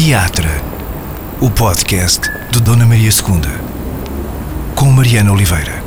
[0.00, 0.46] Teatro,
[1.42, 5.82] o podcast de Dona Maria II, com Mariana Oliveira.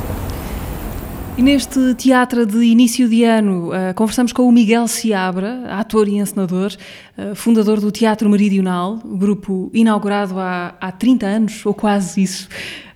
[1.34, 6.18] E neste teatro de início de ano, uh, conversamos com o Miguel Seabra, ator e
[6.18, 6.76] encenador,
[7.16, 12.50] uh, fundador do Teatro Meridional, grupo inaugurado há, há 30 anos, ou quase isso,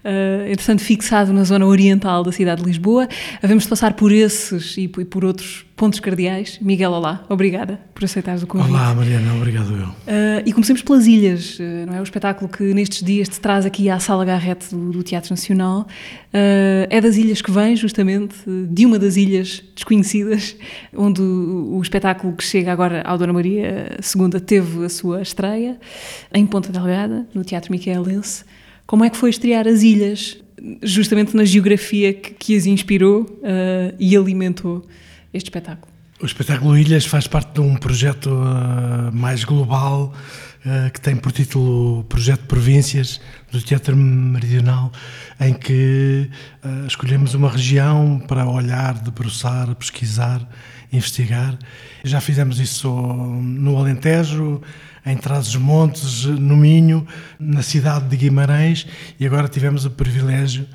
[0.06, 3.08] uh, entretanto fixado na zona oriental da cidade de Lisboa.
[3.42, 6.58] Havemos de passar por esses e por outros pontos cardeais.
[6.60, 8.70] Miguel, olá, obrigada por aceitares o convite.
[8.70, 9.88] Olá, Mariana, obrigado eu.
[9.88, 12.00] Uh, e comecemos pelas ilhas, uh, não é?
[12.00, 15.86] O espetáculo que nestes dias te traz aqui à Sala Garrete do, do Teatro Nacional.
[16.32, 20.56] Uh, é das ilhas que vem, justamente, de uma das ilhas desconhecidas,
[20.94, 25.78] onde o, o espetáculo que chega agora ao Dona Maria II teve a sua estreia,
[26.32, 28.44] em Ponta Delgada, no Teatro Miquelense.
[28.86, 30.38] Como é que foi estrear as ilhas,
[30.80, 34.86] justamente na geografia que, que as inspirou uh, e alimentou
[35.34, 35.92] este espetáculo?
[36.22, 40.14] O espetáculo Ilhas faz parte de um projeto uh, mais global
[40.64, 44.92] uh, que tem por título Projeto Províncias do Teatro Meridional,
[45.40, 46.30] em que
[46.86, 50.46] escolhemos uma região para olhar, debruçar, pesquisar,
[50.92, 51.58] investigar.
[52.04, 54.60] Já fizemos isso no Alentejo,
[55.06, 57.06] em Trás-os-Montes, no Minho,
[57.38, 58.86] na cidade de Guimarães
[59.18, 60.66] e agora tivemos o privilégio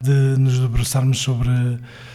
[0.00, 1.50] de nos debruçarmos sobre,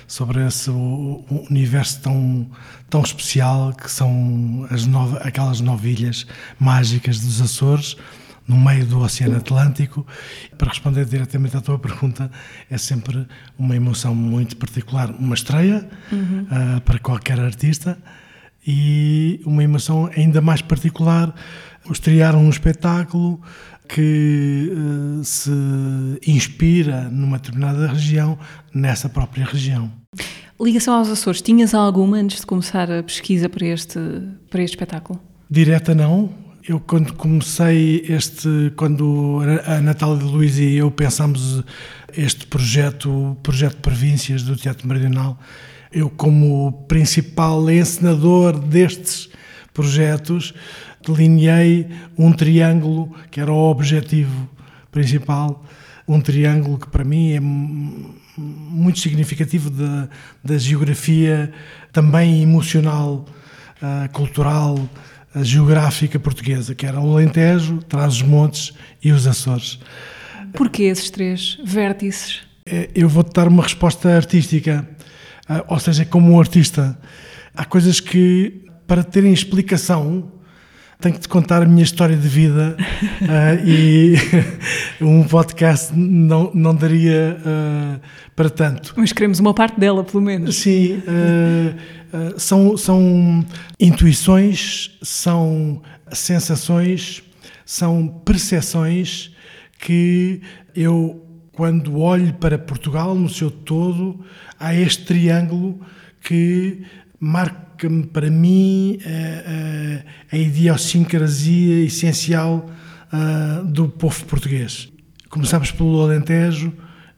[0.08, 2.48] sobre esse universo tão,
[2.90, 6.26] tão especial que são as nove, aquelas nove ilhas
[6.60, 7.98] mágicas dos Açores,
[8.48, 10.06] no meio do Oceano Atlântico.
[10.58, 12.30] Para responder diretamente à tua pergunta,
[12.70, 16.44] é sempre uma emoção muito particular, uma estreia uhum.
[16.44, 17.98] uh, para qualquer artista
[18.66, 21.34] e uma emoção ainda mais particular,
[21.90, 23.40] estrear um espetáculo
[23.88, 25.52] que uh, se
[26.26, 28.38] inspira numa determinada região,
[28.74, 29.92] nessa própria região.
[30.60, 34.00] Ligação aos Açores, tinhas alguma antes de começar a pesquisa para este,
[34.50, 35.20] para este espetáculo?
[35.50, 36.30] Direta não.
[36.68, 41.64] Eu quando comecei este, quando a Natália de Luiz e eu pensámos
[42.18, 45.38] este projeto, o projeto de províncias do Teatro Meridional,
[45.96, 49.30] eu, como principal encenador destes
[49.74, 50.54] projetos,
[51.02, 54.50] delineei um triângulo que era o objetivo
[54.92, 55.64] principal,
[56.06, 60.10] um triângulo que para mim é muito significativo da,
[60.44, 61.54] da geografia,
[61.94, 63.26] também emocional,
[63.82, 69.80] uh, cultural, uh, geográfica portuguesa, que era o Alentejo, Trás-os-Montes e os Açores.
[70.52, 72.42] Porquê esses três vértices?
[72.68, 74.88] É, eu vou-te dar uma resposta artística.
[75.48, 76.98] Ah, ou seja, como um artista,
[77.56, 80.32] há coisas que, para terem explicação,
[81.00, 84.16] tenho que te contar a minha história de vida uh, e
[85.04, 88.02] um podcast não, não daria uh,
[88.36, 88.94] para tanto.
[88.98, 90.56] Mas queremos uma parte dela, pelo menos.
[90.56, 93.46] Sim, uh, são, são
[93.80, 97.22] intuições, são sensações,
[97.66, 99.32] são percepções
[99.80, 100.42] que
[100.76, 101.25] eu
[101.56, 104.20] quando olho para Portugal no seu todo,
[104.60, 105.80] há este triângulo
[106.22, 106.84] que
[107.18, 112.70] marca-me para mim a, eh, a, eh, a idiosincrasia essencial
[113.12, 114.92] uh, do povo português.
[115.30, 116.74] Começámos pelo Alentejo,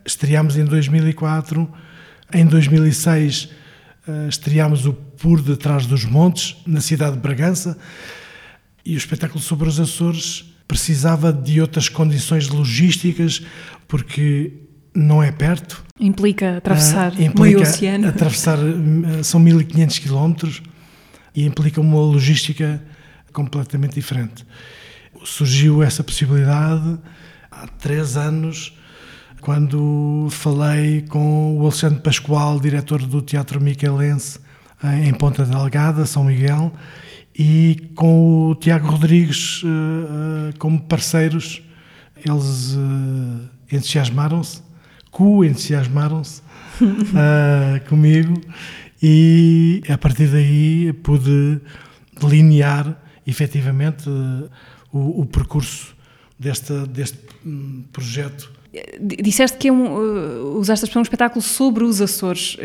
[0.06, 1.68] estreámos em 2004,
[2.32, 3.50] em 2006
[4.08, 7.76] uh, estreámos o Por Detrás dos Montes, na cidade de Bragança,
[8.86, 13.42] e o espetáculo sobre os Açores precisava de outras condições logísticas,
[13.88, 14.54] porque
[14.94, 15.84] não é perto.
[16.00, 18.08] Implica atravessar uh, implica meio oceano.
[18.08, 20.62] Atravessar, ah, são 1500 quilómetros
[21.36, 22.84] e implica uma logística
[23.32, 24.46] completamente diferente.
[25.24, 26.98] Surgiu essa possibilidade
[27.52, 28.74] há três anos,
[29.42, 34.40] quando falei com o Alexandre Pascoal, diretor do Teatro Miquelense,
[35.04, 36.74] em Ponta Delgada, São Miguel,
[37.38, 41.62] e com o Tiago Rodrigues uh, como parceiros,
[42.26, 44.64] eles uh, entusiasmaram-se,
[45.12, 46.42] co-entusiasmaram-se
[47.88, 48.42] comigo
[49.02, 51.60] e a partir daí pude
[52.20, 54.10] delinear efetivamente
[54.92, 55.96] o, o, percurso
[56.40, 58.52] deste, deste um, projeto.
[59.00, 62.58] Disseste que é um, usaste a expressão um espetáculo sobre os Açores.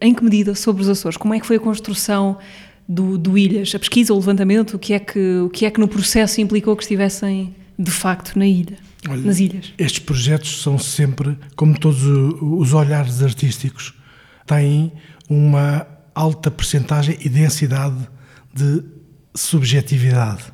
[0.00, 1.16] Em que medida sobre os Açores?
[1.16, 2.38] Como é que foi a construção
[2.90, 5.78] do, do Ilhas, a pesquisa, o levantamento, o que, é que, o que é que
[5.78, 8.78] no processo implicou que estivessem de facto na ilha,
[9.08, 9.72] Olha, nas ilhas?
[9.78, 13.94] Estes projetos são sempre, como todos os olhares artísticos,
[14.44, 14.92] têm
[15.28, 18.08] uma alta percentagem e densidade
[18.52, 18.82] de
[19.36, 20.52] subjetividade.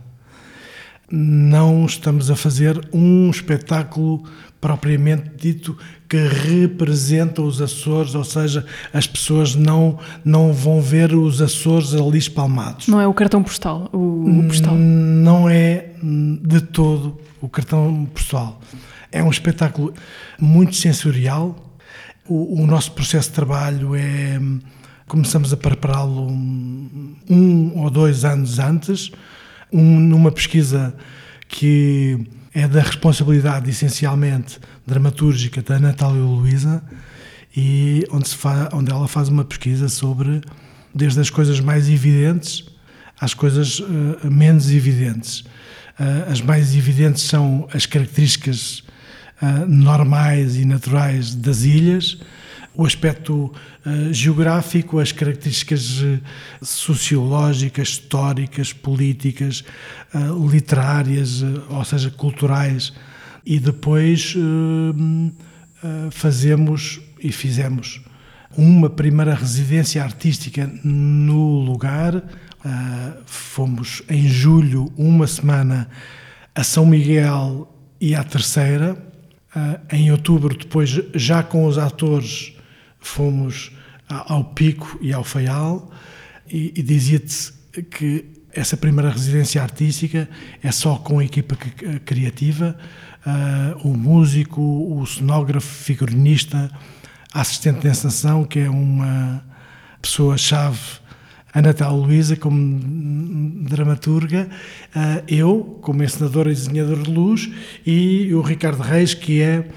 [1.10, 4.28] Não estamos a fazer um espetáculo
[4.66, 5.78] propriamente dito
[6.08, 12.18] que representa os Açores, ou seja, as pessoas não, não vão ver os Açores ali
[12.18, 12.88] espalmados.
[12.88, 14.74] Não é o cartão postal, o, o postal?
[14.74, 18.60] Não é de todo o cartão postal.
[19.12, 19.94] É um espetáculo
[20.36, 21.56] muito sensorial.
[22.28, 24.40] O, o nosso processo de trabalho é.
[25.06, 29.12] Começamos a prepará-lo um ou dois anos antes,
[29.72, 30.92] um, numa pesquisa
[31.46, 32.26] que
[32.56, 36.82] é da responsabilidade essencialmente dramatúrgica da Natália Luísa
[37.54, 38.36] e onde, se
[38.72, 40.40] onde ela faz uma pesquisa sobre
[40.94, 42.64] desde as coisas mais evidentes
[43.20, 45.40] às coisas uh, menos evidentes.
[46.00, 48.82] Uh, as mais evidentes são as características
[49.42, 52.16] uh, normais e naturais das ilhas,
[52.76, 53.52] o aspecto
[54.10, 56.02] geográfico, as características
[56.62, 59.64] sociológicas, históricas, políticas,
[60.50, 62.92] literárias, ou seja, culturais,
[63.44, 64.34] e depois
[66.10, 68.00] fazemos e fizemos
[68.56, 72.16] uma primeira residência artística no lugar.
[72.16, 75.88] Uh, fomos em julho, uma semana
[76.54, 77.70] a São Miguel
[78.00, 78.96] e à terceira.
[79.54, 82.55] Uh, em outubro, depois, já com os atores,
[83.06, 83.72] fomos
[84.08, 85.90] ao Pico e ao Faial.
[86.48, 87.52] E, e dizia-te
[87.90, 90.28] que essa primeira residência artística
[90.62, 91.56] é só com a equipa
[92.04, 92.76] criativa,
[93.26, 96.70] uh, o músico, o cenógrafo, figurinista,
[97.34, 99.44] assistente de encenação, que é uma
[100.00, 100.80] pessoa-chave,
[101.52, 102.80] a Natália Luísa, como
[103.68, 104.48] dramaturga,
[104.94, 107.50] uh, eu, como encenador e desenhador de luz,
[107.84, 109.68] e o Ricardo Reis, que é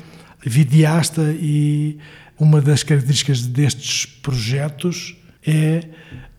[0.42, 1.98] videasta e
[2.40, 5.84] uma das características destes projetos é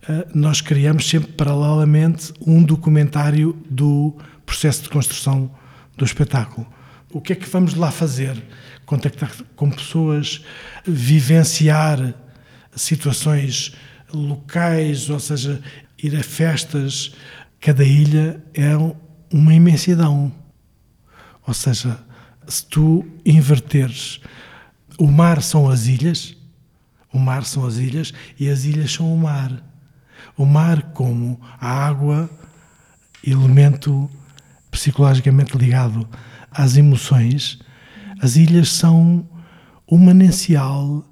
[0.09, 4.17] uh, nós criamos sempre paralelamente um documentário do
[4.47, 5.51] processo de construção
[5.97, 6.67] do espetáculo.
[7.13, 8.43] O que é que vamos lá fazer?
[8.87, 10.43] Contactar com pessoas,
[10.87, 12.15] vivenciar
[12.75, 13.75] situações
[14.13, 15.61] locais, ou seja,
[16.03, 17.13] ir a festas.
[17.61, 18.71] Cada ilha é
[19.31, 20.33] uma imensidão.
[21.47, 21.99] Ou seja,
[22.47, 24.21] se tu inverteres,
[25.01, 26.37] o mar são as ilhas,
[27.11, 29.51] o mar são as ilhas e as ilhas são o mar.
[30.37, 32.29] O mar como a água,
[33.27, 34.11] elemento
[34.71, 36.07] psicologicamente ligado
[36.51, 37.61] às emoções,
[38.21, 39.27] as ilhas são
[39.91, 41.03] um manancial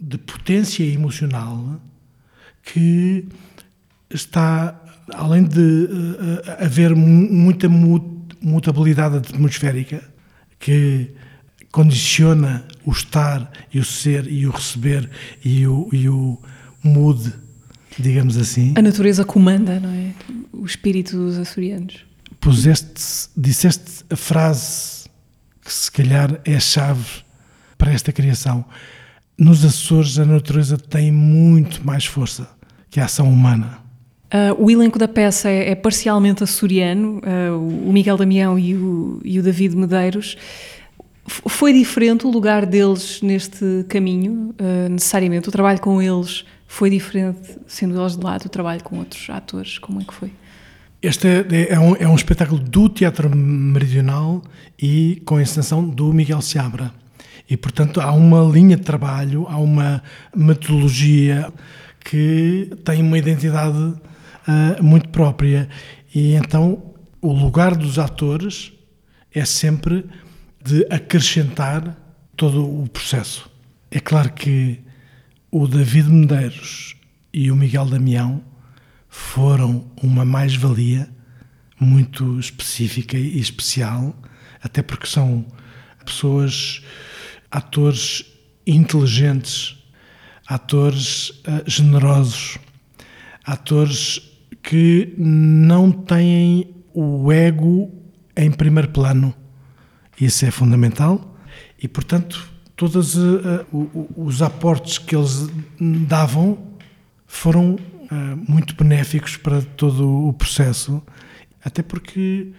[0.00, 1.80] de potência emocional
[2.64, 3.28] que
[4.10, 4.82] está,
[5.14, 10.02] além de uh, haver muita mutabilidade atmosférica,
[10.58, 11.14] que
[11.70, 15.10] condiciona o estar e o ser e o receber
[15.44, 16.38] e o, e o
[16.82, 17.32] mood,
[17.98, 18.72] digamos assim.
[18.76, 20.14] A natureza comanda, não é?
[20.52, 22.08] O espírito dos açorianos
[22.40, 25.08] puseste, disseste a frase
[25.64, 27.22] que se calhar é a chave
[27.76, 28.64] para esta criação.
[29.36, 32.48] Nos Açores a natureza tem muito mais força
[32.90, 33.78] que a ação humana.
[34.28, 39.20] Uh, o elenco da peça é, é parcialmente açoriano, uh, o Miguel Damião e o,
[39.24, 40.36] e o David Medeiros.
[41.28, 45.48] Foi diferente o lugar deles neste caminho, uh, necessariamente?
[45.48, 49.78] O trabalho com eles foi diferente, sendo eles de lado, o trabalho com outros atores?
[49.78, 50.32] Como é que foi?
[51.00, 54.42] Este é, é, um, é um espetáculo do Teatro Meridional
[54.80, 56.92] e com a encenação do Miguel Seabra.
[57.48, 60.02] E, portanto, há uma linha de trabalho, há uma
[60.34, 61.52] metodologia
[62.04, 65.68] que tem uma identidade uh, muito própria.
[66.14, 66.82] E então
[67.20, 68.72] o lugar dos atores
[69.32, 70.04] é sempre
[70.68, 71.96] de acrescentar
[72.36, 73.50] todo o processo.
[73.90, 74.80] É claro que
[75.50, 76.94] o David Medeiros
[77.32, 78.42] e o Miguel Damião
[79.08, 81.08] foram uma mais-valia
[81.80, 84.14] muito específica e especial,
[84.62, 85.46] até porque são
[86.04, 86.82] pessoas,
[87.50, 88.24] atores
[88.66, 89.76] inteligentes,
[90.46, 92.58] atores uh, generosos,
[93.44, 94.20] atores
[94.62, 97.90] que não têm o ego
[98.36, 99.34] em primeiro plano.
[100.20, 101.36] Isso é fundamental.
[101.80, 103.66] E, portanto, todos uh,
[104.16, 105.48] os aportes que eles
[105.80, 106.58] davam
[107.26, 107.78] foram
[108.10, 108.14] eh,
[108.48, 111.02] muito benéficos para todo o processo,
[111.62, 112.52] até porque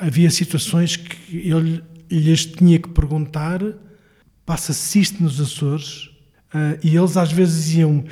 [0.00, 3.60] havia situações que ele lhes tinha que perguntar
[4.44, 6.06] passa-se isto nos Açores?
[6.52, 8.04] Uh, e eles às vezes diziam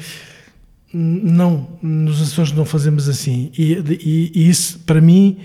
[0.93, 3.51] não, nos Açores não fazemos assim.
[3.59, 5.39] E, e, e, isso para mim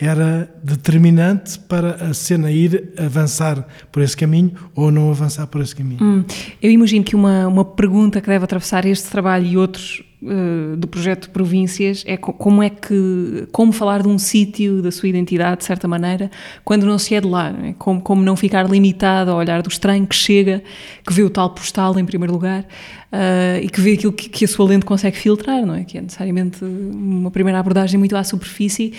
[0.00, 5.74] era determinante para a cena ir avançar por esse caminho ou não avançar por esse
[5.74, 6.02] caminho.
[6.02, 6.24] Hum,
[6.62, 10.86] eu imagino que uma, uma pergunta que deve atravessar este trabalho e outros uh, do
[10.86, 15.64] projeto Províncias é como é que como falar de um sítio da sua identidade de
[15.64, 16.30] certa maneira
[16.64, 17.74] quando não se é de lá é?
[17.78, 20.62] como como não ficar limitado ao olhar do estranho que chega
[21.06, 24.44] que vê o tal postal em primeiro lugar uh, e que vê aquilo que, que,
[24.44, 28.24] a sua lente consegue filtrar não é que é necessariamente uma primeira abordagem muito à
[28.24, 28.94] superfície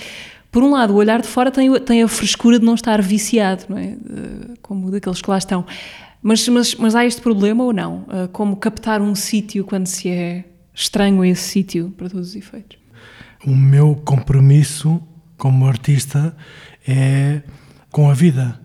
[0.51, 3.65] Por um lado, o olhar de fora tem, tem a frescura de não estar viciado,
[3.69, 3.95] não é?
[4.61, 5.65] Como daqueles que lá estão.
[6.21, 8.05] Mas, mas, mas há este problema ou não?
[8.31, 12.77] Como captar um sítio quando se é estranho a esse sítio, para todos os efeitos?
[13.45, 15.01] O meu compromisso
[15.37, 16.35] como artista
[16.87, 17.41] é
[17.91, 18.59] com a vida.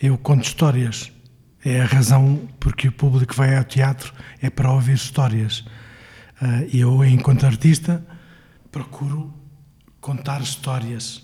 [0.00, 1.10] Eu conto histórias.
[1.64, 5.64] É a razão porque o público vai ao teatro, é para ouvir histórias.
[6.72, 8.04] E eu, enquanto artista,
[8.70, 9.32] procuro
[10.02, 11.22] contar histórias.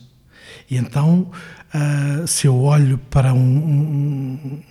[0.70, 1.30] E então,
[1.74, 4.62] ah, se eu olho para um,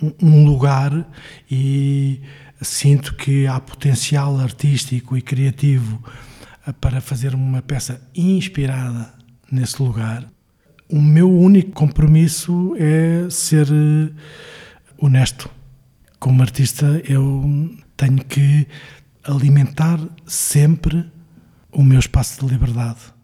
[0.00, 1.06] um, um lugar
[1.50, 2.22] e
[2.62, 6.02] sinto que há potencial artístico e criativo
[6.64, 9.12] ah, para fazer uma peça inspirada
[9.52, 10.26] nesse lugar,
[10.88, 14.12] o meu único compromisso é ser eh,
[14.96, 15.50] honesto.
[16.20, 18.68] Como artista, eu tenho que
[19.24, 21.04] alimentar sempre
[21.72, 23.15] o meu espaço de liberdade.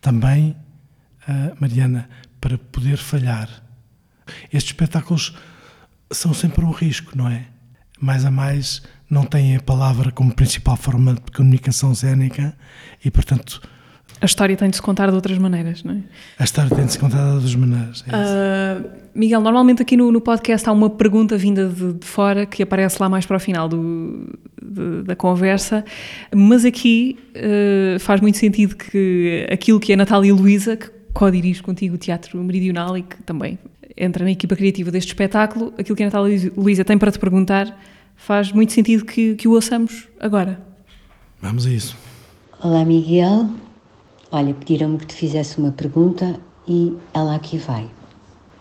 [0.00, 0.56] Também,
[1.28, 2.08] uh, Mariana,
[2.40, 3.48] para poder falhar.
[4.52, 5.36] Estes espetáculos
[6.10, 7.46] são sempre um risco, não é?
[8.00, 12.56] Mais a mais, não têm a palavra como principal forma de comunicação cênica
[13.04, 13.60] e, portanto,
[14.20, 16.02] a história tem de se contar de outras maneiras, não é?
[16.38, 18.04] A história tem de se contar de outras maneiras.
[18.06, 22.44] É uh, Miguel, normalmente aqui no, no, podcast há uma pergunta vinda de, de, fora
[22.44, 25.84] que aparece lá mais para o final do, de, da conversa,
[26.34, 31.94] mas aqui uh, faz muito sentido que aquilo que é Natália Luísa, que co-dirige contigo
[31.94, 33.58] o Teatro Meridional e que também
[33.96, 37.76] entra na equipa criativa deste espetáculo, aquilo que a Natália Luísa tem para te perguntar
[38.16, 40.60] faz muito sentido que, que o ouçamos agora.
[41.40, 41.96] Vamos a isso.
[42.60, 43.48] Olá, Miguel.
[44.30, 47.88] Olha, pediram-me que te fizesse uma pergunta e ela aqui vai.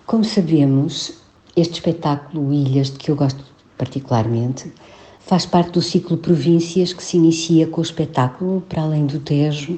[0.06, 1.22] Como sabemos,
[1.58, 3.44] este espetáculo Ilhas, de que eu gosto
[3.78, 4.72] particularmente,
[5.20, 9.78] faz parte do ciclo Províncias que se inicia com o espetáculo Para Além do Tejo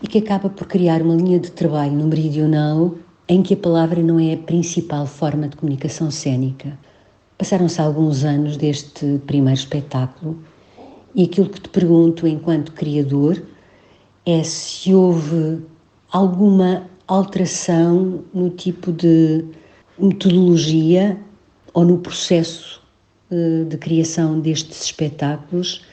[0.00, 2.94] e que acaba por criar uma linha de trabalho no Meridional
[3.28, 6.78] em que a palavra não é a principal forma de comunicação cênica.
[7.36, 10.38] Passaram-se alguns anos deste primeiro espetáculo
[11.12, 13.42] e aquilo que te pergunto enquanto criador
[14.26, 15.62] é se houve
[16.12, 19.44] alguma alteração no tipo de
[19.98, 21.18] metodologia
[21.74, 22.82] ou no processo
[23.30, 25.84] eh, de criação destes espetáculos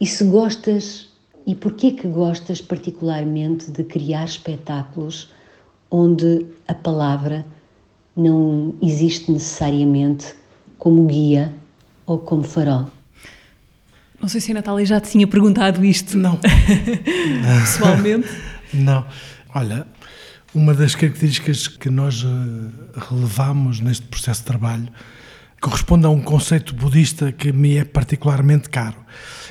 [0.00, 1.08] e se gostas
[1.46, 5.28] e porquê que gostas particularmente de criar espetáculos
[5.90, 7.44] onde a palavra
[8.16, 10.34] não existe necessariamente
[10.78, 11.52] como guia
[12.06, 12.91] ou como farol.
[14.22, 16.16] Não sei se a Natália já te tinha perguntado isto.
[16.16, 16.38] Não.
[17.60, 18.28] Pessoalmente.
[18.72, 19.04] Não.
[19.52, 19.84] Olha,
[20.54, 24.88] uma das características que nós eh, relevamos neste processo de trabalho
[25.60, 28.96] corresponde a um conceito budista que me é particularmente caro.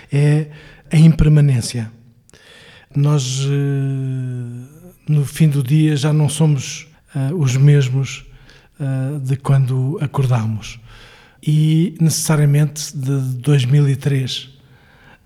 [0.09, 0.47] É
[0.89, 1.91] a impermanência.
[2.95, 8.25] Nós, eh, no fim do dia, já não somos eh, os mesmos
[9.21, 10.79] de quando acordamos.
[11.45, 14.60] E necessariamente de 2003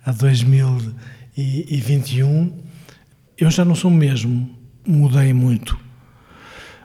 [0.05, 2.63] a 2021,
[3.37, 4.47] eu já não sou o mesmo,
[4.85, 5.79] mudei muito.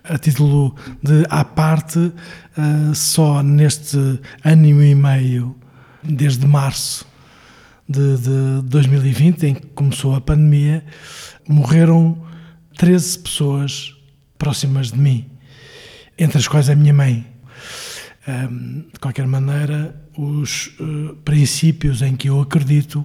[0.02, 3.98] A título de à parte, uh, só neste
[4.42, 5.54] ano e meio,
[6.02, 7.06] desde março
[7.86, 10.82] de, de 2020, em que começou a pandemia,
[11.46, 12.26] morreram
[12.78, 13.94] 13 pessoas
[14.38, 15.30] próximas de mim,
[16.18, 17.26] entre as quais a minha mãe.
[18.28, 23.00] Um, de qualquer maneira, os uh, princípios em que eu acredito,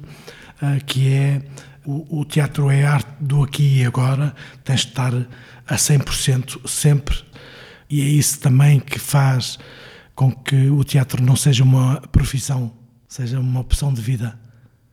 [0.62, 1.42] uh, que é
[1.86, 5.14] o, o, teatro é arte do aqui e agora, tens de estar
[5.66, 7.16] a 100% sempre,
[7.90, 9.58] e é isso também que faz
[10.14, 12.74] com que o teatro não seja uma profissão,
[13.08, 14.38] seja uma opção de vida,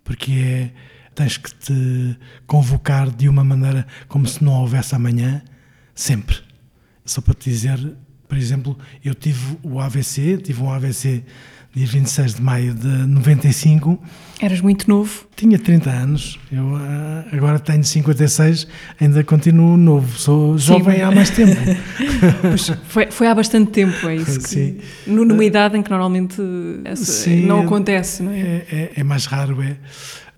[0.05, 0.73] porque é,
[1.15, 5.43] tens que te convocar de uma maneira como se não houvesse amanhã,
[5.95, 6.37] sempre.
[7.05, 7.79] Só para te dizer,
[8.33, 11.23] por exemplo, eu tive o AVC, tive um AVC
[11.75, 14.03] dia 26 de maio de 95.
[14.41, 15.27] Eras muito novo?
[15.37, 18.67] Tinha 30 anos, eu ah, agora tenho 56,
[18.99, 21.03] ainda continuo novo, sou jovem Sim.
[21.03, 21.61] há mais tempo.
[22.89, 24.41] foi, foi há bastante tempo, é isso?
[24.41, 24.79] Que, Sim.
[25.07, 26.37] Numa idade em que normalmente
[26.97, 28.41] Sim, não acontece, não é?
[28.41, 28.93] É, é?
[28.97, 29.77] é mais raro, é.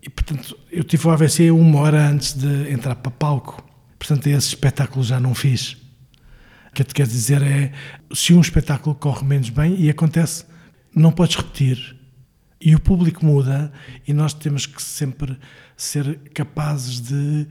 [0.03, 3.65] E, portanto, eu tive o AVC uma hora antes de entrar para palco,
[4.01, 5.84] portanto, esse espetáculo já não fiz.
[6.75, 7.73] Que te quero dizer é,
[8.13, 10.45] se um espetáculo corre menos bem, e acontece,
[10.95, 11.97] não podes repetir.
[12.61, 13.73] E o público muda
[14.07, 15.39] e nós temos que sempre
[15.77, 17.47] ser capazes de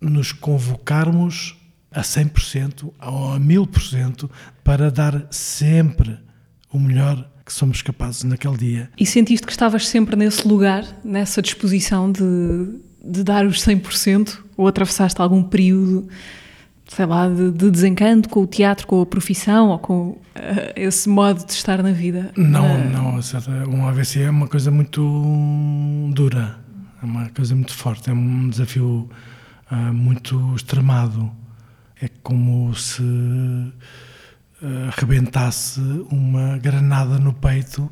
[0.00, 1.56] nos convocarmos
[1.90, 4.28] a 100% ou a 1000%
[4.62, 6.18] para dar sempre
[6.70, 8.90] o melhor que somos capazes naquele dia.
[8.98, 14.66] E sentiste que estavas sempre nesse lugar, nessa disposição de, de dar os 100% ou
[14.66, 16.08] atravessaste algum período
[16.88, 20.20] sei lá, de, de desencanto com o teatro, com a profissão ou com uh,
[20.74, 22.32] esse modo de estar na vida?
[22.36, 23.22] Não, Uh, não.
[23.22, 26.58] certo, Um AVC é uma coisa muito dura,
[27.02, 29.08] é uma coisa muito forte, é um desafio
[29.70, 31.30] ah, muito extremado.
[32.00, 33.02] É como se
[34.88, 35.80] arrebentasse
[36.10, 37.90] uma granada no peito,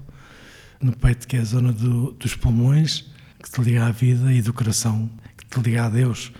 [0.80, 3.04] no peito que é a zona do- dos pulmões,
[3.42, 6.32] que te liga à vida e do coração, que te liga a Deus.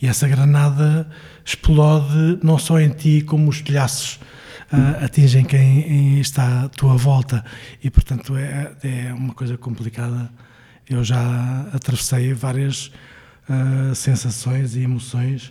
[0.00, 1.08] E essa granada
[1.44, 4.18] explode não só em ti, como os telhaços
[4.70, 7.44] ah, atingem quem está à tua volta.
[7.82, 10.30] E, portanto, é, é uma coisa complicada.
[10.88, 12.90] Eu já atravessei várias
[13.48, 15.50] ah, sensações e emoções.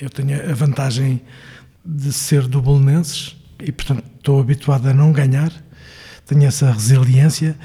[0.00, 1.22] Eu tenho a vantagem
[1.84, 5.52] de ser do Belenenses e, portanto, estou habituado a não ganhar.
[6.26, 7.56] Tenho essa resiliência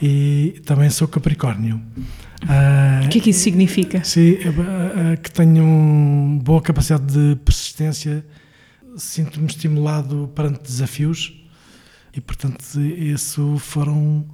[0.00, 1.80] e também sou Capricórnio.
[2.48, 4.02] Ah, O que é que isso significa?
[4.04, 8.24] Sim, eh, eh, que tenho boa capacidade de persistência,
[8.96, 11.32] sinto-me estimulado perante desafios
[12.14, 14.24] e, portanto, isso foram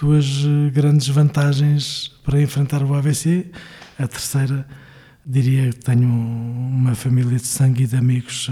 [0.00, 0.26] duas
[0.72, 3.50] grandes vantagens para enfrentar o AVC.
[3.98, 4.66] A terceira,
[5.24, 8.50] diria que tenho uma família de sangue e de amigos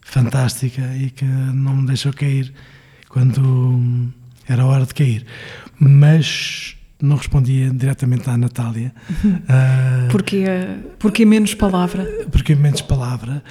[0.00, 2.52] fantástica e que não me deixou cair
[3.08, 4.12] quando
[4.48, 5.26] era hora de cair.
[5.78, 8.92] Mas não respondia diretamente à Natália.
[9.48, 12.04] Ah, Porque, uh, porque menos palavra?
[12.30, 13.42] porque menos palavra.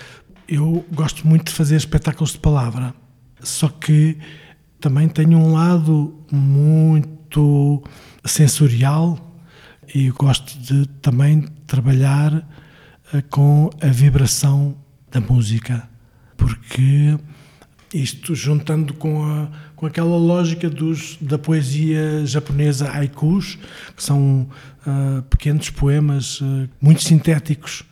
[0.47, 2.93] Eu gosto muito de fazer espetáculos de palavra,
[3.41, 4.17] só que
[4.79, 7.83] também tenho um lado muito
[8.25, 9.17] sensorial
[9.93, 12.47] e gosto de também trabalhar
[13.13, 14.75] eh, com a vibração
[15.11, 15.87] da música,
[16.35, 17.17] porque
[17.93, 23.57] isto juntando com, a, com aquela lógica dos, da poesia japonesa haikus,
[23.95, 24.47] que são
[24.85, 27.83] ah, pequenos poemas ah, muito sintéticos,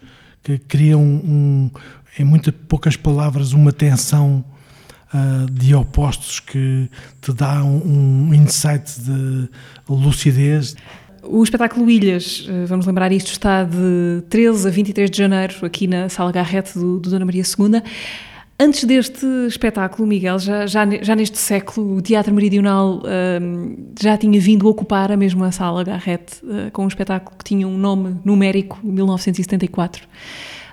[0.44, 1.70] que criam um,
[2.18, 4.44] em muito poucas palavras uma tensão
[5.14, 6.90] ah, de opostos que
[7.22, 9.50] te dá um, um insight de
[9.88, 10.76] lucidez.
[11.24, 15.86] O espetáculo Ilhas, uh, vamos lembrar isto, está de 13 a 23 de janeiro aqui
[15.86, 17.84] na Sala Garrete do, do Dona Maria II.
[18.64, 23.02] Antes deste espetáculo, Miguel, já, já, já neste século, o Teatro Meridional
[23.42, 27.68] hum, já tinha vindo ocupar a mesma Sala Garrete uh, com um espetáculo que tinha
[27.68, 30.08] um nome numérico, 1974.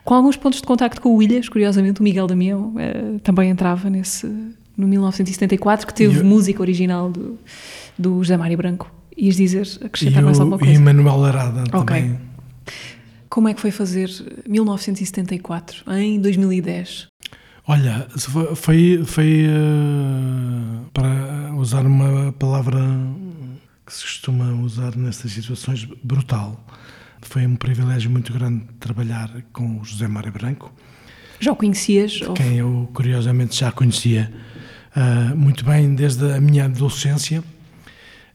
[0.04, 3.88] Com alguns pontos de contacto com o Ilhas, curiosamente, o Miguel Damião uh, também entrava
[3.88, 4.26] nesse,
[4.76, 7.38] no 1974, que teve eu- música original do,
[7.98, 8.92] do José Mário Branco.
[9.16, 10.74] Ias dizer, acrescentar mais alguma coisa?
[10.74, 11.96] e Manuel Arada Ok.
[11.96, 12.18] também.
[13.30, 14.10] Como é que foi fazer
[14.46, 17.06] 1974 em 2010?
[17.70, 18.06] Olha,
[18.56, 22.80] foi, foi eh, para usar uma palavra
[23.84, 26.66] que se costuma usar nessas situações, brutal.
[27.20, 30.72] Foi um privilégio muito grande trabalhar com o José Mário Branco,
[31.38, 32.20] Já o conhecias?
[32.34, 34.32] Quem eu curiosamente já conhecia
[34.96, 37.44] ah, muito bem desde a minha adolescência.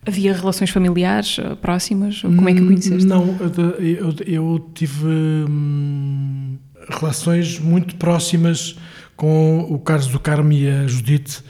[0.06, 2.22] Havia relações familiares eh, próximas?
[2.22, 3.06] Como é que o conheceste?
[3.06, 3.36] Não,
[3.80, 8.76] eu, eu tive hum, relações muito próximas
[9.24, 11.42] com o Carlos do Carmo e a Judite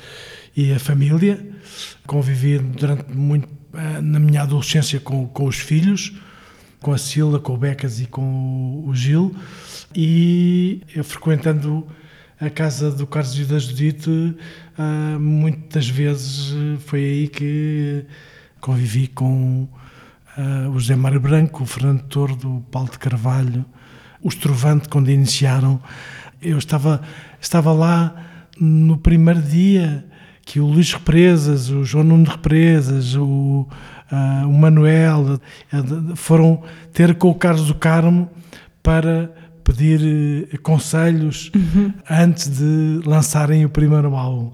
[0.56, 1.44] e a família.
[2.06, 6.14] Convivi durante muito, ah, na minha adolescência com, com os filhos,
[6.80, 9.36] com a Sila, com o Becas e com o Gil.
[9.96, 11.88] E eu frequentando
[12.40, 14.38] a casa do Carlos e da Judite,
[14.78, 18.06] ah, muitas vezes eh, foi aí que
[18.62, 19.68] convivi com
[20.70, 23.66] o José Mário Branco, o Fernando Tordo, o Paulo de Carvalho,
[24.22, 25.82] os Trovante, quando iniciaram.
[26.40, 27.02] Eu estava,
[27.44, 28.16] estava lá
[28.60, 30.06] no primeiro dia
[30.46, 33.68] que o Luís Represas, o João Nuno Represas, o,
[34.12, 35.40] ah, o Manuel
[35.72, 38.30] de- foram ter com o Carlos do Carmo
[38.82, 39.32] para
[39.64, 41.50] pedir eh, conselhos
[42.10, 44.52] antes de lançarem o primeiro álbum.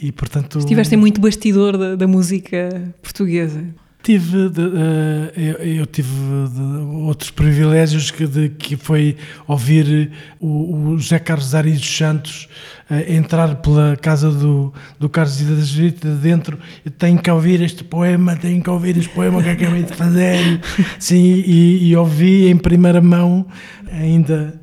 [0.00, 2.68] E, portanto, Estiveste muito bastidor da, da música
[3.00, 3.64] portuguesa.
[4.04, 6.10] Tive, de, eh, eu, eu tive
[6.52, 6.60] de-
[7.06, 9.16] outros privilégios que, de, que foi
[9.48, 12.46] ouvir o, o José Carlos Ari dos Santos
[12.90, 16.58] eh, entrar pela casa do, do Carlos e da Jurita dentro.
[16.84, 20.60] Eu tenho que ouvir este poema, tenho que ouvir este poema que acabei de fazer.
[21.00, 23.46] Sim, e, e ouvi em primeira mão,
[23.90, 24.60] ainda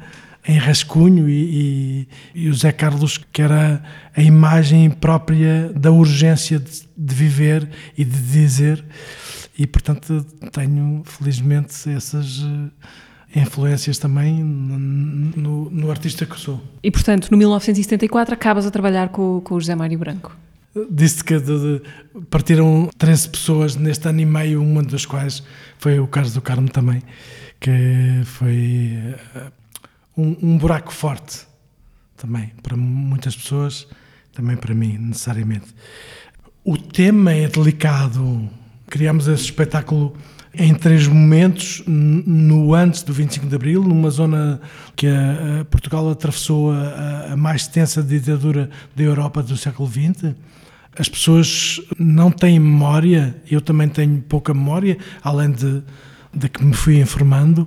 [0.48, 3.84] em rascunho, e, e, e o José Carlos, que era
[4.16, 8.84] a imagem própria da urgência de, de viver e de dizer.
[9.58, 12.42] E, portanto, tenho, felizmente, essas
[13.36, 16.60] eh, influências também no, no, no artista que sou.
[16.82, 20.36] E, portanto, no 1974 acabas a trabalhar com, com o José Mário Branco.
[20.90, 21.82] Disse que de- de-
[22.30, 25.44] partiram 13 pessoas neste ano e meio, uma das quais
[25.78, 27.04] foi o Carlos do Carmo também,
[27.60, 28.94] que foi
[29.36, 29.52] eh,
[30.18, 31.46] um, um buraco forte
[32.18, 32.52] também.
[32.62, 33.88] Para muitas pessoas,
[34.34, 35.68] também para mim, necessariamente.
[36.64, 38.50] O tema é delicado.
[38.88, 40.16] Criamos esse espetáculo
[40.54, 44.60] em três momentos, no antes do 25 de Abril, numa zona
[44.96, 50.36] que a, Portugal atravessou a, a, mais extensa ditadura da Europa do século XX.
[50.98, 55.82] As pessoas não têm memória, eu também tenho pouca memória, além de,
[56.34, 57.66] de que me fui informando,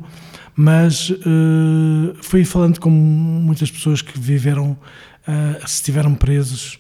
[0.56, 4.72] mas uh, fui falando com muitas pessoas que viveram,
[5.26, 6.78] uh, se estiveram presos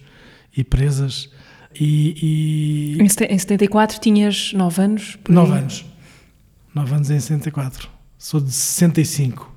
[0.56, 1.30] e presas.
[1.74, 3.02] E, e...
[3.02, 5.18] Em 74 tinhas 9 anos?
[5.28, 5.84] 9 anos.
[6.74, 7.88] 9 anos em 64.
[8.16, 9.54] Sou de 65.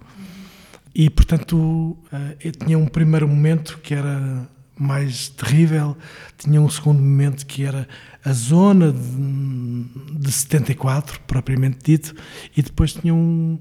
[0.94, 5.96] E, portanto, eh, eu tinha um primeiro momento que era mais terrível,
[6.38, 7.88] tinha um segundo momento que era
[8.26, 12.16] a zona de, de 74, propriamente dito,
[12.56, 13.60] e depois tinha um,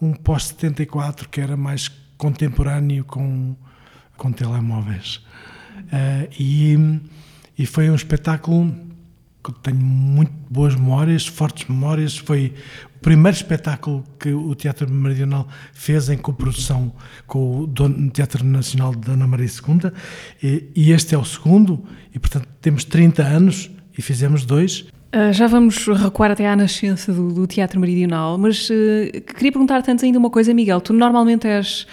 [0.00, 3.56] um pós-74 que era mais contemporâneo com,
[4.16, 5.16] com telemóveis.
[5.76, 7.00] Uh, e,
[7.58, 8.74] e foi um espetáculo
[9.44, 12.16] que tenho muito boas memórias, fortes memórias.
[12.16, 12.54] Foi
[12.96, 16.92] o primeiro espetáculo que o Teatro Meridional fez em coprodução
[17.26, 19.92] com o Teatro Nacional de Dona Maria II,
[20.42, 24.86] e, e este é o segundo, e portanto temos 30 anos e fizemos dois.
[25.14, 28.72] Uh, já vamos recuar até à nascença do, do Teatro Meridional, mas uh,
[29.36, 30.80] queria perguntar-te antes ainda uma coisa, Miguel.
[30.80, 31.86] Tu normalmente és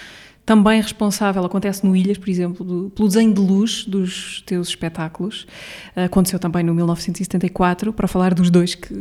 [0.44, 5.46] também responsável, acontece no Ilhas, por exemplo, do, pelo desenho de luz dos teus espetáculos.
[5.96, 8.92] Aconteceu também no 1974, para falar dos dois que,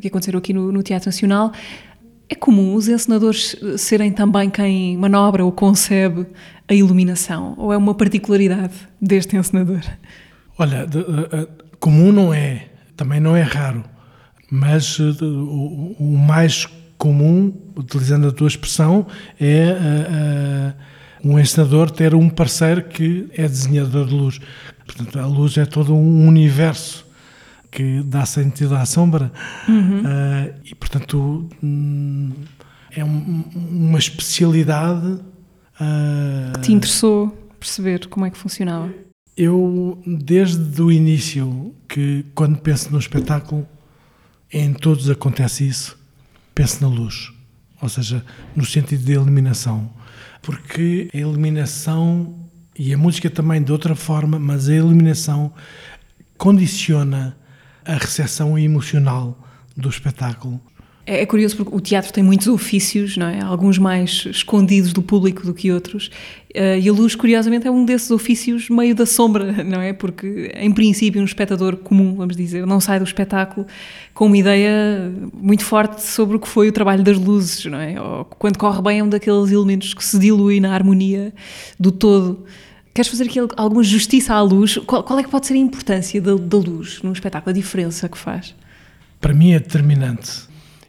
[0.00, 1.52] que aconteceram aqui no, no Teatro Nacional.
[2.28, 6.26] É comum os encenadores serem também quem manobra ou concebe
[6.66, 7.54] a iluminação?
[7.56, 9.82] Ou é uma particularidade deste encenador?
[10.58, 13.84] Olha, de, de, comum não é, também não é raro,
[14.50, 19.06] mas de, o, o mais comum, utilizando a tua expressão,
[19.38, 20.74] é
[21.22, 24.40] uh, uh, um encenador ter um parceiro que é desenhador de luz.
[24.84, 27.04] Portanto, a luz é todo um universo
[27.70, 29.30] que dá sentido à sombra
[29.68, 30.00] uhum.
[30.00, 32.32] uh, e, portanto, hum,
[32.90, 35.18] é um, uma especialidade.
[36.62, 38.90] Te interessou perceber como é que funcionava?
[39.36, 43.68] Eu, desde o início, que quando penso no espetáculo,
[44.50, 45.98] em todos acontece isso,
[46.54, 47.32] penso na luz,
[47.82, 49.90] ou seja, no sentido de eliminação,
[50.40, 55.52] porque a eliminação e a música também de outra forma, mas a eliminação
[56.38, 57.36] condiciona
[57.84, 59.38] a recepção emocional
[59.76, 60.60] do espetáculo.
[61.06, 63.40] É, é curioso porque o teatro tem muitos ofícios, não é?
[63.40, 66.08] Alguns mais escondidos do público do que outros.
[66.52, 69.92] Uh, e a luz, curiosamente, é um desses ofícios meio da sombra, não é?
[69.92, 73.66] Porque, em princípio, um espectador comum, vamos dizer, não sai do espetáculo
[74.12, 78.00] com uma ideia muito forte sobre o que foi o trabalho das luzes, não é?
[78.00, 81.32] Ou, quando corre bem, é um daqueles elementos que se dilui na harmonia
[81.78, 82.44] do todo.
[82.92, 84.78] Queres fazer aqui alguma justiça à luz?
[84.78, 88.08] Qual, qual é que pode ser a importância da, da luz num espetáculo, a diferença
[88.08, 88.54] que faz?
[89.20, 90.45] Para mim é determinante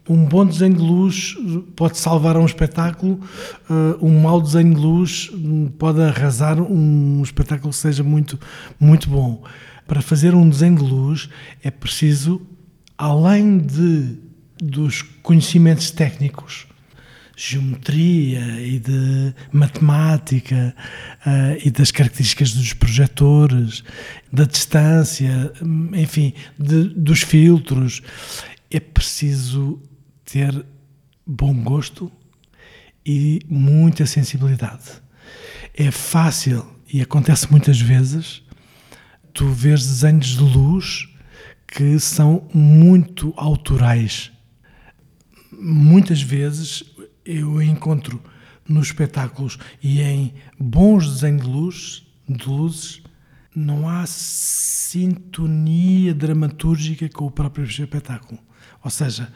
[0.08, 1.36] um bom desenho de luz
[1.76, 3.20] pode salvar um espetáculo,
[3.68, 5.30] uh, um mau desenho de luz
[5.78, 8.38] pode arrasar um espetáculo que seja muito,
[8.80, 9.44] muito bom.
[9.86, 11.28] Para fazer um desenho de luz
[11.62, 12.40] é preciso,
[12.96, 14.16] além de,
[14.58, 16.66] dos conhecimentos técnicos,
[17.36, 20.74] geometria e de matemática
[21.24, 23.84] uh, e das características dos projetores,
[24.32, 25.52] da distância,
[25.94, 28.02] enfim, de, dos filtros,
[28.70, 29.80] é preciso
[30.30, 30.66] ter
[31.26, 32.12] bom gosto
[33.04, 35.02] e muita sensibilidade.
[35.72, 38.42] É fácil e acontece muitas vezes
[39.32, 41.08] tu vês desenhos de luz
[41.66, 44.30] que são muito autorais.
[45.50, 46.84] Muitas vezes
[47.24, 48.22] eu encontro
[48.68, 53.02] nos espetáculos e em bons desenhos de luz, de luzes,
[53.54, 58.38] não há sintonia dramatúrgica com o próprio espetáculo.
[58.82, 59.32] Ou seja,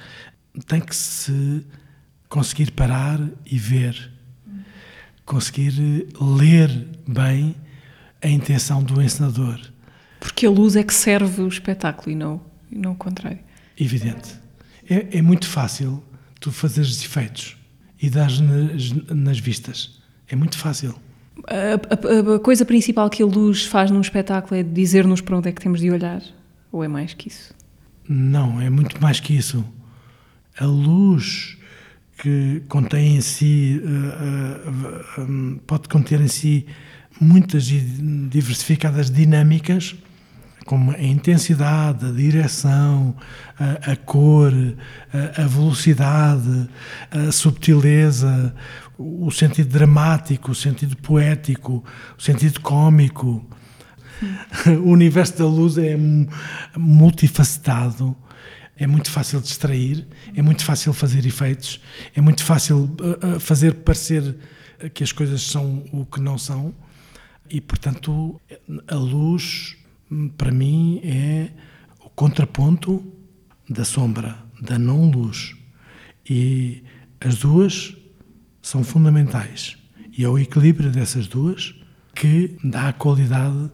[0.66, 1.64] tem que se
[2.28, 4.10] conseguir parar e ver,
[5.24, 7.54] conseguir ler bem
[8.22, 9.60] a intenção do encenador.
[10.20, 13.40] Porque a luz é que serve o espetáculo e não, e não o contrário.
[13.78, 14.34] Evidente.
[14.88, 16.02] É, é muito fácil
[16.38, 17.56] tu fazeres efeitos
[18.00, 20.00] e dares nas, nas vistas.
[20.28, 20.94] É muito fácil.
[21.48, 25.48] A, a, a, coisa principal que a luz faz num espetáculo é dizer-nos para onde
[25.48, 26.22] é que temos de olhar?
[26.70, 27.54] Ou é mais que isso?
[28.08, 29.64] Não, é muito mais que isso
[30.58, 31.56] a luz
[32.18, 36.66] que contém em si, uh, uh, um, pode conter em si
[37.20, 39.96] muitas e diversificadas dinâmicas
[40.64, 43.16] como a intensidade, a direção,
[43.58, 44.52] a, a cor,
[45.12, 46.68] a, a, velocidade,
[47.10, 48.54] a subtileza,
[48.96, 51.84] o sentido dramático, o sentido poético,
[52.16, 53.44] o sentido cômico.
[54.84, 55.96] O universo da luz é
[56.78, 58.16] multifacetado,
[58.76, 61.80] é muito fácil distrair, é muito fácil fazer efeitos,
[62.14, 64.36] é muito fácil uh, uh, fazer parecer
[64.94, 66.74] que as coisas são o que não são
[67.48, 68.40] e, portanto,
[68.88, 69.76] a luz
[70.36, 71.50] para mim é
[72.00, 73.04] o contraponto
[73.68, 75.54] da sombra, da não luz.
[76.28, 76.82] E
[77.20, 77.96] as duas
[78.60, 79.76] são fundamentais.
[80.16, 81.74] E é o equilíbrio dessas duas
[82.14, 83.70] que dá a qualidade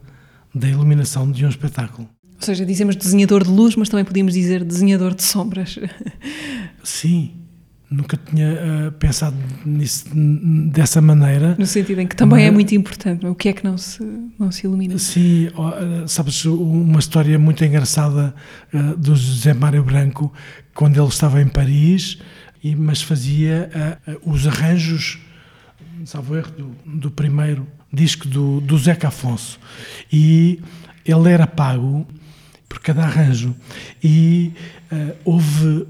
[0.54, 2.08] da iluminação de um espetáculo.
[2.38, 5.78] Ou seja, dizemos desenhador de luz, mas também podíamos dizer desenhador de sombras.
[6.84, 7.32] Sim,
[7.90, 8.52] nunca tinha
[8.88, 10.06] uh, pensado nisso
[10.70, 11.56] dessa maneira.
[11.58, 14.02] No sentido em que também é muito importante, o que é que não se,
[14.38, 14.98] não se ilumina?
[14.98, 18.34] Sim, uh, sabes, uma história muito engraçada
[18.72, 20.32] uh, do José Mário Branco,
[20.74, 22.18] quando ele estava em Paris,
[22.62, 23.70] e, mas fazia
[24.24, 25.20] os arranjos,
[26.04, 29.58] salvo erro, do, do primeiro disco do, do Zeca Afonso.
[30.12, 30.60] E
[31.04, 32.06] ele era pago
[32.68, 33.54] por cada arranjo.
[34.02, 34.52] E
[34.92, 35.86] uh, houve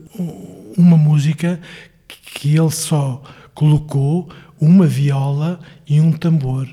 [0.77, 1.61] uma música
[2.07, 3.23] que ele só
[3.55, 6.69] colocou uma viola e um tambor.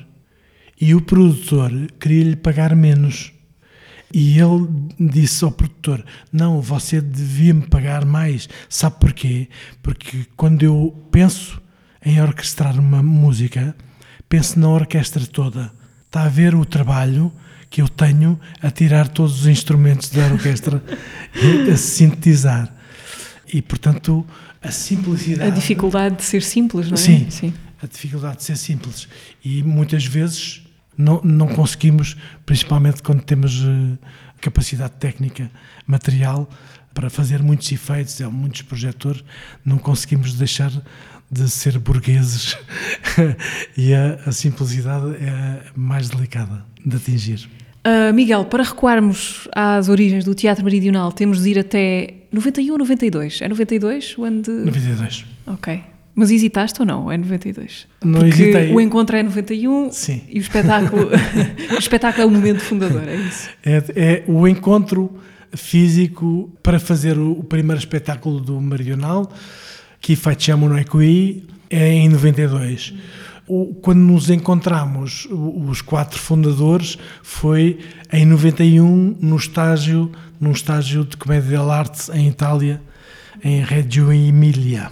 [0.80, 3.32] E o produtor queria-lhe pagar menos.
[4.14, 4.68] E ele
[5.00, 8.48] disse ao produtor: Não, você devia me pagar mais.
[8.70, 9.50] Sabe porquê?
[9.82, 11.62] Porque quando eu penso
[12.06, 13.76] em orquestrar uma música,
[14.30, 15.72] penso na orquestra toda.
[16.06, 17.32] Está a ver o trabalho
[17.70, 20.84] que eu tenho a tirar todos os instrumentos da orquestra
[21.36, 22.74] e a sintetizar.
[23.52, 24.26] E, portanto,
[24.62, 25.52] a simplicidade.
[25.52, 26.98] A dificuldade de ser simples, não é?
[26.98, 27.54] Sim, Sim.
[27.82, 29.08] a dificuldade de ser simples.
[29.44, 30.64] E muitas vezes
[30.98, 33.98] não, não conseguimos, principalmente quando temos uh,
[34.42, 35.52] capacidade técnica,
[35.86, 36.50] material,
[36.94, 39.24] para fazer muitos efeitos, muitos projetores,
[39.64, 40.72] não conseguimos deixar
[41.32, 42.58] de ser burgueses
[43.78, 47.50] e a, a simplicidade é mais delicada de atingir.
[47.86, 52.80] Uh, Miguel, para recuarmos às origens do Teatro Meridional, temos de ir até 91 ou
[52.80, 53.42] 92?
[53.42, 54.52] É 92 o ano de...
[54.52, 55.26] 92.
[55.46, 55.84] Ok.
[56.16, 57.12] Mas hesitaste ou não?
[57.12, 57.88] É 92?
[58.04, 58.74] Não Porque hesitei.
[58.74, 60.22] o encontro é 91 Sim.
[60.30, 61.10] e o espetáculo,
[61.76, 63.50] o espetáculo é o momento fundador, é isso?
[63.64, 65.20] É, é o encontro
[65.54, 69.30] físico para fazer o, o primeiro espetáculo do Meridional,
[70.06, 72.94] que facciamo noi qui, é em 92.
[73.48, 77.80] O, quando nos encontramos, os quatro fundadores, foi
[78.14, 82.80] em 91, no estágio, num estágio de comédia dell'arte em Itália,
[83.44, 84.90] em Reggio Emilia.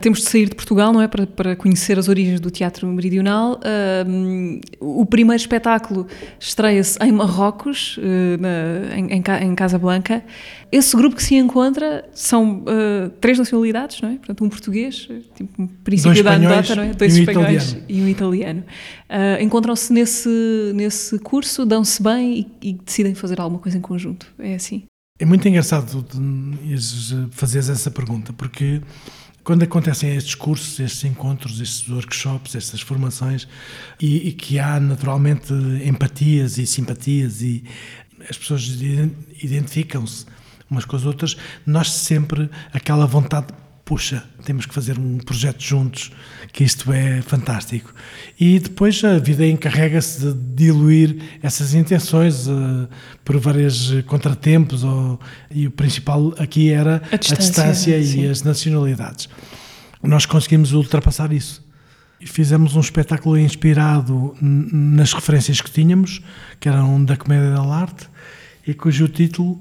[0.00, 1.08] Temos de sair de Portugal, não é?
[1.08, 3.54] Para, para conhecer as origens do teatro meridional.
[3.58, 6.06] Uh, o primeiro espetáculo
[6.38, 8.00] estreia-se em Marrocos, uh,
[8.40, 10.24] na, em, em, em Casablanca.
[10.70, 14.16] Esse grupo que se encontra são uh, três nacionalidades, não é?
[14.16, 16.94] Portanto, um português, tipo um princípio da anedota, não é?
[16.94, 17.86] Dois e um espanhóis italiano.
[17.88, 18.64] e um italiano.
[19.40, 20.28] Encontram-se nesse,
[20.74, 24.26] nesse curso, dão-se bem e, e decidem fazer alguma coisa em conjunto.
[24.38, 24.84] É assim.
[25.20, 26.06] É muito engraçado
[27.32, 28.80] fazeres essa pergunta, porque
[29.42, 33.48] quando acontecem estes cursos, estes encontros, estes workshops, estas formações,
[34.00, 35.52] e, e que há naturalmente
[35.84, 37.64] empatias e simpatias e
[38.30, 38.62] as pessoas
[39.42, 40.24] identificam-se
[40.70, 43.48] umas com as outras, nós sempre aquela vontade
[43.88, 46.12] puxa, temos que fazer um projeto juntos,
[46.52, 47.90] que isto é fantástico.
[48.38, 52.86] E depois a vida encarrega-se de diluir essas intenções uh,
[53.24, 55.18] por vários contratempos, ou,
[55.50, 58.24] e o principal aqui era a distância, a distância sim.
[58.24, 59.26] e as nacionalidades.
[60.02, 61.66] Nós conseguimos ultrapassar isso.
[62.20, 66.20] E fizemos um espetáculo inspirado nas referências que tínhamos,
[66.60, 68.06] que eram da comédia da arte,
[68.66, 69.58] e cujo título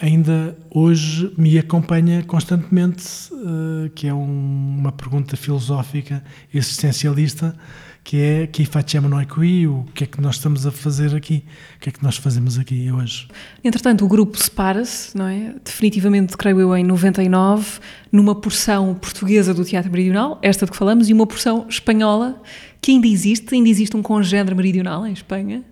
[0.00, 7.56] ainda hoje me acompanha constantemente, uh, que é um, uma pergunta filosófica existencialista,
[8.04, 11.44] que é que facciamo noi qui, o que é que nós estamos a fazer aqui,
[11.76, 13.28] o que é que nós fazemos aqui hoje.
[13.62, 15.54] Entretanto, o grupo separa-se, não é?
[15.62, 17.80] Definitivamente, creio eu, em 99,
[18.10, 22.40] numa porção portuguesa do Teatro Meridional, esta de que falamos, e uma porção espanhola,
[22.80, 25.62] que ainda existe, ainda existe um congénero meridional em Espanha.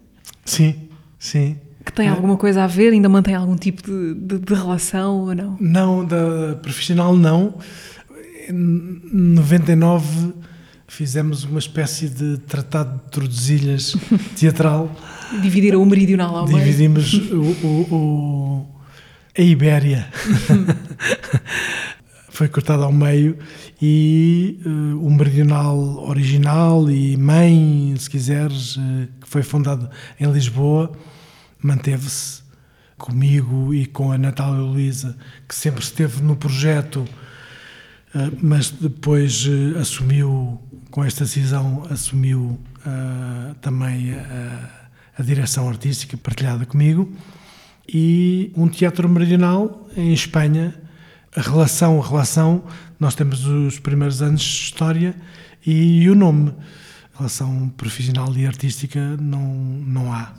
[0.44, 0.74] Sim,
[1.18, 1.56] sim
[1.86, 5.34] que tem alguma coisa a ver, ainda mantém algum tipo de, de, de relação ou
[5.34, 5.56] não?
[5.60, 7.54] Não, da profissional não.
[8.48, 10.34] Em 99
[10.88, 13.96] fizemos uma espécie de tratado de Tordesilhas
[14.36, 14.90] teatral.
[15.40, 16.58] Dividiram o meridional ao meio.
[16.58, 18.66] Dividimos o, o, o,
[19.36, 20.06] a Ibéria.
[22.28, 23.38] Foi cortado ao meio
[23.80, 29.88] e uh, o meridional original e mãe, se quiseres, uh, que foi fundado
[30.20, 30.92] em Lisboa,
[31.62, 32.42] manteve-se
[32.96, 35.16] comigo e com a Natália Luísa,
[35.48, 37.00] que sempre esteve no projeto,
[38.14, 44.14] uh, mas depois uh, assumiu, com esta decisão, assumiu uh, também
[45.18, 47.12] a direção artística partilhada comigo.
[47.88, 50.74] E um teatro meridional em Espanha,
[51.34, 52.64] a relação, a relação,
[52.98, 55.14] nós temos os primeiros anos de história
[55.64, 56.52] e o nome
[57.16, 60.32] relação profissional e artística não, não há.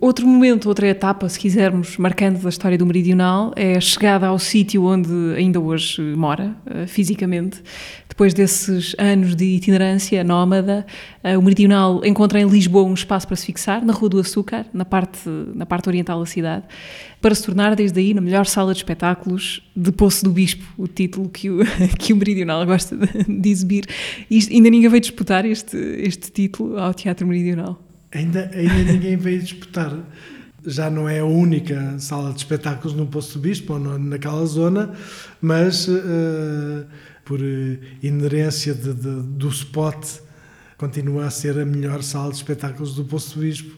[0.00, 4.38] Outro momento, outra etapa, se quisermos, marcando da história do Meridional, é a chegada ao
[4.38, 7.60] sítio onde ainda hoje mora, uh, fisicamente.
[8.08, 10.86] Depois desses anos de itinerância nómada,
[11.24, 14.66] uh, o Meridional encontra em Lisboa um espaço para se fixar, na Rua do Açúcar,
[14.72, 16.62] na parte, na parte oriental da cidade,
[17.20, 20.86] para se tornar, desde aí, na melhor sala de espetáculos de Poço do Bispo, o
[20.86, 21.58] título que o,
[21.98, 23.84] que o Meridional gosta de, exibir.
[24.30, 27.87] Isto, ainda ninguém veio disputar este, este título ao Teatro Meridional.
[28.12, 29.92] Ainda, ainda ninguém veio disputar.
[30.64, 34.92] Já não é a única sala de espetáculos no Poço do Bispo, ou naquela zona,
[35.40, 36.86] mas uh,
[37.24, 37.38] por
[38.02, 40.20] inerência de, de, do spot,
[40.76, 43.76] continua a ser a melhor sala de espetáculos do Poço do Bispo.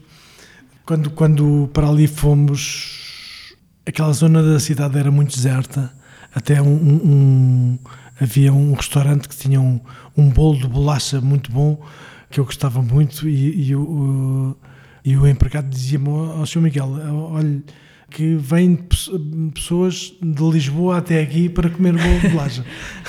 [0.87, 5.93] Quando, quando para ali fomos, aquela zona da cidade era muito deserta,
[6.35, 7.79] até um, um
[8.21, 9.81] havia um restaurante que tinha um,
[10.17, 11.83] um bolo de bolacha muito bom
[12.31, 14.57] que eu gostava muito e, e, o,
[15.05, 16.61] e o empregado dizia-me ao Sr.
[16.61, 16.89] Miguel,
[17.33, 17.61] olha,
[18.09, 18.79] que vêm
[19.53, 22.65] pessoas de Lisboa até aqui para comer bolo de bolacha.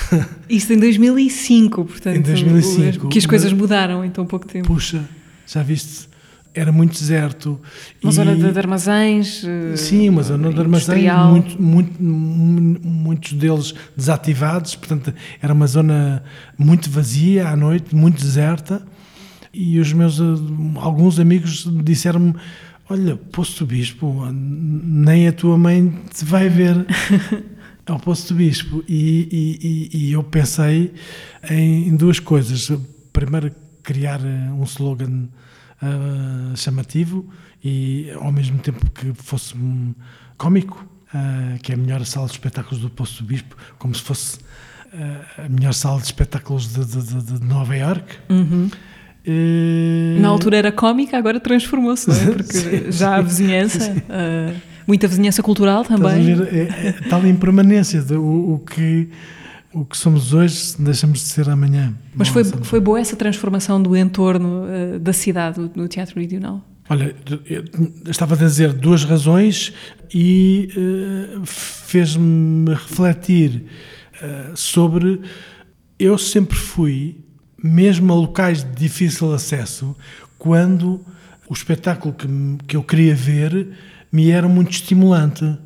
[0.49, 2.17] Isso em 2005, portanto.
[2.17, 3.09] Em 2005.
[3.09, 4.67] Que as coisas mudaram em tão pouco tempo.
[4.67, 5.07] Puxa,
[5.45, 6.09] já viste?
[6.53, 7.59] Era muito deserto.
[8.03, 9.45] Uma e, zona de, armazéns.
[9.77, 16.23] Sim, uma zona de armazéns, muito, muito, muitos deles desativados, portanto, era uma zona
[16.57, 18.83] muito vazia à noite, muito deserta
[19.53, 20.23] e os meus eh,
[20.79, 22.35] alguns amigos disseram-me
[22.91, 26.85] olha, Poço do Bispo, nem a tua mãe te vai ver
[27.87, 28.83] ao Poço do Bispo.
[28.87, 30.93] E, e, e eu pensei
[31.49, 32.69] em, duas coisas.
[33.13, 35.27] Primeiro, criar eh, um slogan
[35.81, 37.27] uh, chamativo
[37.63, 39.93] e, ao mesmo tempo, que fosse um,
[40.37, 44.01] cómico, uh, que é a melhor sala de espetáculos do Poço do Bispo, como se
[44.01, 48.17] fosse uh, a melhor sala de espetáculos de, de, de, de Nova Iorque.
[48.29, 48.69] Uhum.
[50.19, 52.25] Na altura era cómica, agora transformou-se, é?
[52.33, 54.55] porque sim, já a vizinhança, uh,
[54.87, 56.35] muita vizinhança cultural também.
[56.35, 59.09] Ver, é, é, tal impermanência, de, o, o, que,
[59.73, 61.93] o que somos hoje deixamos de ser amanhã.
[62.15, 66.65] Mas foi, foi boa essa transformação do entorno uh, da cidade no Teatro Meridional?
[66.89, 67.15] Olha,
[68.09, 69.71] estava a dizer duas razões
[70.13, 73.63] e uh, fez-me refletir
[74.53, 75.19] sobre.
[75.97, 77.17] Eu sempre fui
[77.63, 79.95] mesmo a locais de difícil acesso,
[80.37, 81.01] quando
[81.49, 82.27] o espetáculo que,
[82.67, 83.69] que eu queria ver
[84.11, 85.57] me era muito estimulante.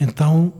[0.00, 0.52] Então,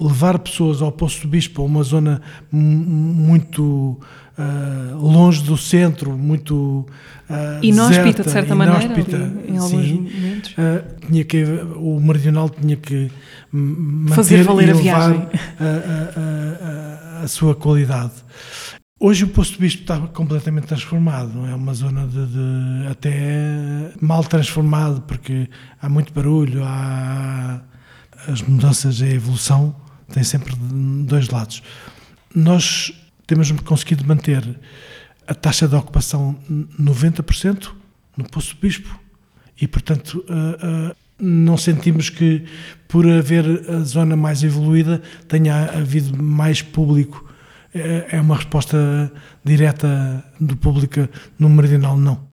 [0.00, 2.20] levar pessoas ao Poço do Bispo, a uma zona
[2.50, 3.98] muito
[4.38, 6.86] uh, longe do centro, muito
[7.28, 10.52] uh, inóspita de certa maneira, ali, em alguns sim, momentos.
[10.52, 11.44] Uh, tinha que
[11.76, 13.10] o Meridional tinha que
[13.50, 18.12] manter fazer valer a viagem, a, a, a, a sua qualidade.
[19.00, 24.24] Hoje o Poço do Bispo está completamente transformado, é uma zona de, de, até mal
[24.24, 25.48] transformado, porque
[25.80, 27.60] há muito barulho, há
[28.26, 29.72] as mudanças, a evolução
[30.12, 30.52] tem sempre
[31.06, 31.62] dois lados.
[32.34, 32.92] Nós
[33.24, 34.42] temos conseguido manter
[35.28, 37.70] a taxa de ocupação 90%
[38.16, 38.98] no Poço Bispo
[39.60, 42.46] e, portanto, uh, uh, não sentimos que
[42.88, 47.28] por haver a zona mais evoluída tenha havido mais público
[47.74, 49.12] é, é uma resposta
[49.44, 52.28] direta do público no Meridional, não.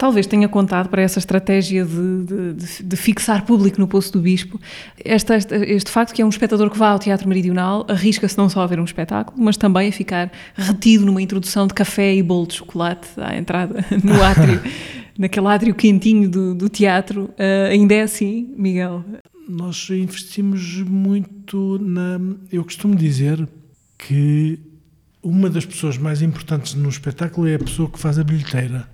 [0.00, 4.58] Talvez tenha contado para essa estratégia de, de, de fixar público no Poço do Bispo
[5.04, 8.48] este, este, este, facto que é um espectador que vá ao Teatro Meridional arrisca-se não
[8.48, 12.22] só a ver um espetáculo, mas também a ficar retido numa introdução de café e
[12.22, 14.62] bolo de chocolate à entrada no átrio,
[15.18, 17.24] naquele átrio quentinho do, do teatro.
[17.32, 19.04] Uh, ainda é assim, Miguel?
[19.46, 22.18] Nós investimos muito na.
[22.50, 23.46] Eu costumo dizer,
[24.06, 24.58] que
[25.22, 28.88] uma das pessoas mais importantes no espetáculo é a pessoa que faz a bilheteira,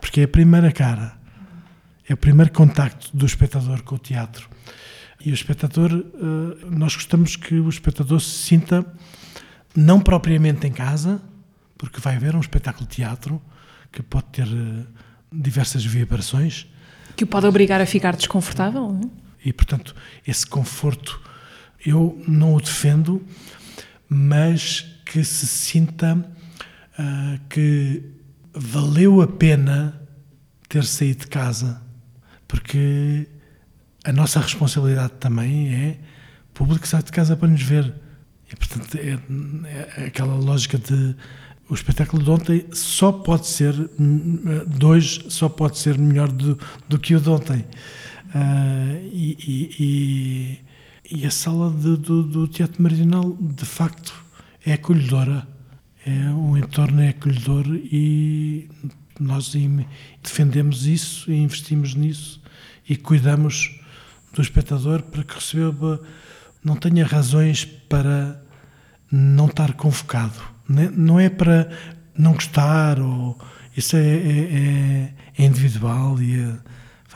[0.00, 1.16] porque é a primeira cara,
[2.08, 4.48] é o primeiro contacto do espectador com o teatro.
[5.24, 8.86] E o espectador, eh, nós gostamos que o espectador se sinta
[9.74, 11.20] não propriamente em casa,
[11.76, 13.42] porque vai ver um espetáculo de teatro
[13.90, 14.84] que pode ter eh,
[15.32, 16.68] diversas vibrações.
[17.16, 18.92] Que o pode obrigar a ficar desconfortável.
[18.92, 19.48] Não é?
[19.48, 21.20] E, portanto, esse conforto
[21.86, 23.24] eu não o defendo,
[24.08, 26.14] mas que se sinta
[26.98, 28.02] uh, que
[28.52, 30.00] valeu a pena
[30.68, 31.80] ter saído de casa,
[32.48, 33.28] porque
[34.04, 35.98] a nossa responsabilidade também é
[36.50, 37.94] o público sai de casa para nos ver.
[38.50, 39.18] E, portanto, é,
[40.00, 41.16] é aquela lógica de
[41.68, 46.98] o espetáculo de ontem só pode ser, de hoje só pode ser melhor do, do
[46.98, 47.64] que o de ontem.
[48.28, 50.58] Uh, e, e,
[51.10, 54.14] e, a sala de, do, do Teatro Meridional, de facto,
[54.64, 55.46] é acolhedora.
[56.04, 58.68] É, o entorno é acolhedor e
[59.18, 59.52] nós
[60.22, 62.40] defendemos isso e investimos nisso
[62.88, 63.80] e cuidamos
[64.32, 66.00] do espectador para que receba,
[66.62, 68.40] não tenha razões para
[69.10, 70.40] não estar convocado.
[70.68, 71.70] Não é para
[72.16, 73.38] não gostar, ou,
[73.76, 76.56] isso é, é, é, é individual e é,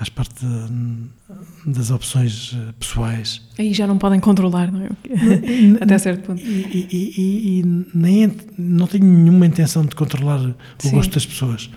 [0.00, 3.42] faz parte de, das opções eh, pessoais.
[3.58, 4.88] Aí já não podem controlar, não é?
[5.78, 6.40] Até certo ponto.
[6.40, 10.92] E, e, e, e nem, não tenho nenhuma intenção de controlar o Sim.
[10.92, 11.68] gosto das pessoas.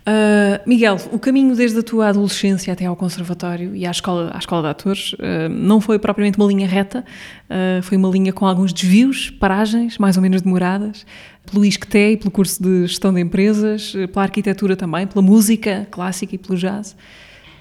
[0.00, 4.38] Uh, Miguel, o caminho desde a tua adolescência até ao conservatório e à escola, à
[4.38, 7.04] escola de atores uh, não foi propriamente uma linha reta,
[7.44, 11.04] uh, foi uma linha com alguns desvios, paragens, mais ou menos demoradas,
[11.44, 16.34] pelo ISCTE e pelo curso de gestão de empresas, pela arquitetura também, pela música clássica
[16.34, 16.96] e pelo jazz.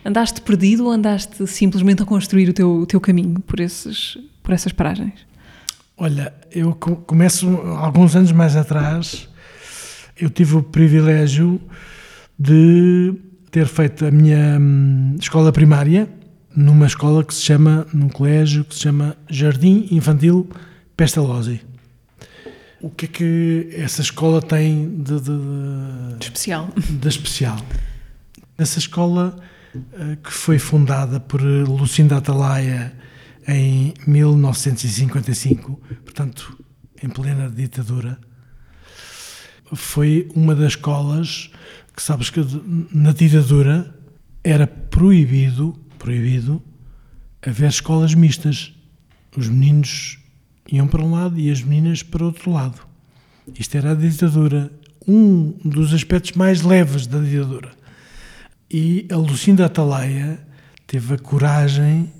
[0.03, 4.53] Andaste perdido ou andaste simplesmente a construir o teu, o teu caminho por, esses, por
[4.53, 5.25] essas paragens?
[5.97, 7.47] Olha, eu começo
[7.77, 9.27] alguns anos mais atrás,
[10.17, 11.59] eu tive o privilégio
[12.37, 13.13] de
[13.51, 16.07] ter feito a minha hum, escola primária
[16.55, 20.49] numa escola que se chama, num colégio que se chama Jardim Infantil
[20.95, 21.61] Pestalozzi.
[22.81, 26.69] O que é que essa escola tem de, de, de especial?
[26.77, 27.57] De especial.
[28.57, 29.37] Essa escola,
[30.23, 32.93] que foi fundada por Lucinda Atalaia
[33.47, 36.57] em 1955, portanto,
[37.01, 38.19] em plena ditadura,
[39.73, 41.49] foi uma das escolas
[41.95, 42.41] que sabes que
[42.91, 43.93] na ditadura
[44.43, 46.61] era proibido, proibido
[47.41, 48.73] haver escolas mistas.
[49.35, 50.19] Os meninos
[50.71, 52.79] iam para um lado e as meninas para outro lado.
[53.57, 54.71] Isto era a ditadura,
[55.07, 57.71] um dos aspectos mais leves da ditadura.
[58.71, 60.39] E a Lucinda Atalaia
[60.85, 62.11] teve a coragem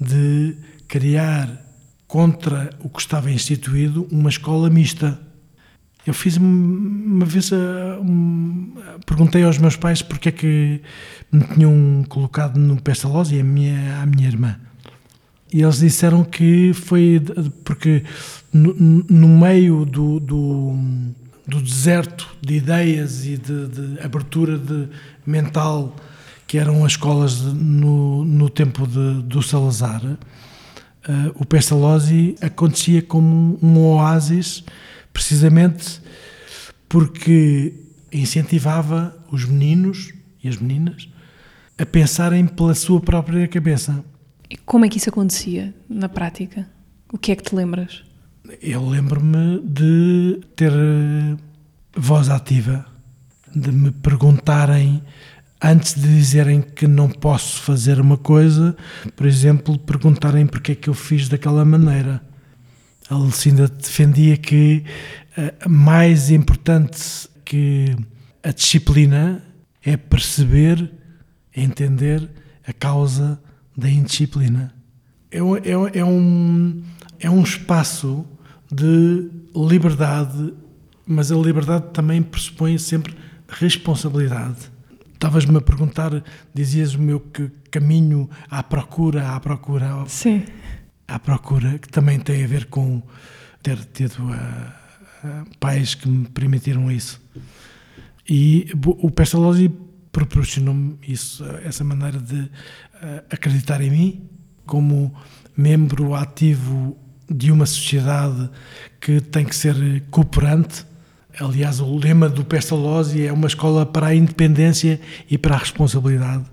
[0.00, 0.56] de
[0.88, 1.62] criar
[2.06, 5.20] contra o que estava instituído uma escola mista
[6.06, 8.74] eu fiz uma vez, um,
[9.06, 10.82] perguntei aos meus pais porque é que
[11.32, 14.60] me tinham colocado no Pestalozzi, a minha, a minha irmã.
[15.50, 17.22] E eles disseram que foi
[17.64, 18.04] porque
[18.52, 18.74] no,
[19.08, 20.76] no meio do, do,
[21.46, 24.88] do, deserto de ideias e de, de abertura de
[25.26, 25.94] mental
[26.46, 30.18] que eram as escolas de, no, no tempo de, do Salazar, uh,
[31.34, 34.64] o Pestalozzi acontecia como um, um oásis
[35.12, 36.00] precisamente
[36.88, 37.74] porque
[38.12, 41.08] incentivava os meninos e as meninas
[41.76, 44.04] a pensarem pela sua própria cabeça.
[44.64, 46.68] Como é que isso acontecia na prática?
[47.12, 48.04] O que é que te lembras?
[48.60, 51.36] Eu lembro-me de ter eh,
[51.96, 52.84] voz ativa,
[53.54, 55.02] de me perguntarem
[55.62, 58.76] antes de dizerem que não posso fazer uma coisa,
[59.16, 62.20] por exemplo, perguntarem porque é que eu fiz daquela maneira
[63.08, 64.84] a Lucinda defendia que
[65.36, 67.94] uh, mais importante que
[68.42, 69.42] a disciplina
[69.82, 70.90] é perceber,
[71.54, 72.28] entender
[72.66, 73.40] a causa
[73.76, 74.74] da indisciplina.
[75.30, 76.82] É, é, é, um,
[77.18, 78.24] é um espaço
[78.74, 80.54] de liberdade,
[81.06, 83.14] mas a liberdade também pressupõe sempre
[83.48, 84.72] responsabilidade.
[85.12, 86.22] Estavas-me a perguntar,
[86.52, 87.22] dizias o meu
[87.70, 90.04] caminho à procura, à procura.
[90.06, 90.44] Sim
[91.06, 93.02] à procura, que também tem a ver com
[93.62, 97.20] ter tido uh, pais que me permitiram isso.
[98.28, 99.70] E o Pestalozzi
[100.10, 102.50] proporcionou-me isso, essa maneira de uh,
[103.30, 104.30] acreditar em mim
[104.66, 105.14] como
[105.56, 106.96] membro ativo
[107.30, 108.48] de uma sociedade
[109.00, 110.84] que tem que ser cooperante.
[111.38, 115.00] Aliás, o lema do Pestalozzi é uma escola para a independência
[115.30, 116.44] e para a responsabilidade.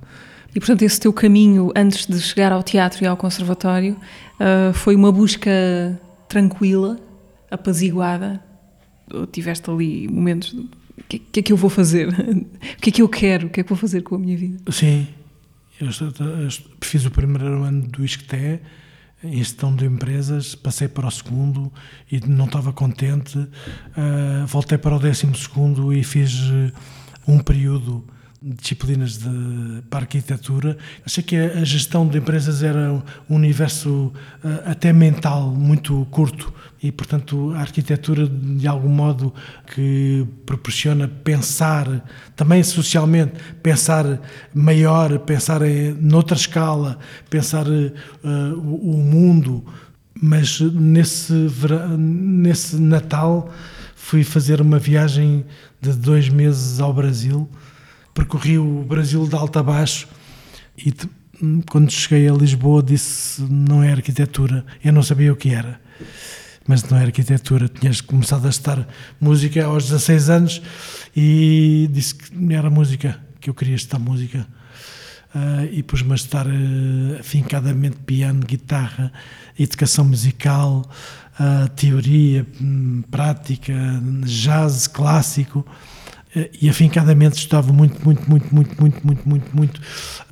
[0.54, 3.96] E, portanto, esse teu caminho antes de chegar ao teatro e ao conservatório
[4.40, 5.52] uh, foi uma busca
[6.28, 7.00] tranquila,
[7.50, 8.42] apaziguada?
[9.14, 12.10] Ou tiveste ali momentos de o que, que, é que eu vou fazer?
[12.10, 13.48] o que é que eu quero?
[13.48, 14.60] O que é que vou fazer com a minha vida?
[14.72, 15.08] Sim,
[15.80, 15.88] eu
[16.82, 18.60] fiz o primeiro ano do ISCTE
[19.24, 21.72] em gestão de empresas, passei para o segundo
[22.12, 26.34] e não estava contente, uh, voltei para o décimo segundo e fiz
[27.28, 28.04] um período
[28.42, 30.76] disciplinas de, para arquitetura.
[31.06, 32.92] Achei que a, a gestão de empresas era
[33.30, 34.12] um universo
[34.44, 39.32] uh, até mental muito curto e, portanto, a arquitetura, de algum modo,
[39.76, 42.04] que proporciona pensar,
[42.36, 44.20] também socialmente, pensar
[44.54, 46.98] maior, pensar em, noutra escala,
[47.30, 47.94] pensar uh,
[48.58, 49.64] o, o mundo.
[50.20, 51.34] Mas nesse,
[51.98, 53.52] nesse Natal
[53.96, 55.46] fui fazer uma viagem
[55.80, 57.48] de dois meses ao Brasil
[58.14, 60.08] percorri o Brasil de alto a baixo
[60.78, 60.94] e
[61.70, 65.80] quando cheguei a Lisboa disse não é arquitetura, eu não sabia o que era
[66.68, 68.88] mas não é arquitetura, tinhas começado a estudar
[69.20, 70.62] música aos 16 anos
[71.16, 74.48] e disse que era música, que eu queria estudar música.
[75.34, 79.14] Uh, e pus-me a estudar uh, afincadamente piano, guitarra,
[79.58, 80.90] educação musical,
[81.40, 83.74] uh, teoria, um, prática,
[84.26, 85.66] jazz clássico
[86.62, 89.82] e afincadamente estudava muito, muito, muito, muito, muito, muito, muito, muito.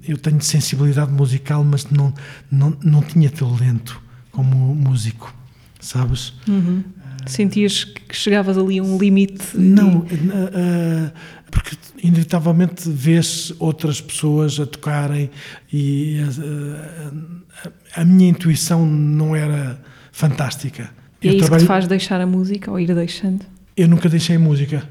[0.07, 2.13] Eu tenho sensibilidade musical, mas não,
[2.49, 5.33] não, não tinha talento como músico,
[5.79, 6.33] sabes?
[6.47, 6.83] Uhum.
[7.25, 9.57] Sentias que chegavas ali a um limite?
[9.57, 11.11] Não, uh,
[11.51, 15.29] porque inevitavelmente vês outras pessoas a tocarem
[15.71, 19.81] e uh, a minha intuição não era
[20.13, 20.89] fantástica.
[21.21, 23.45] E é isso que te faz deixar a música ou ir deixando?
[23.75, 24.87] Eu nunca deixei música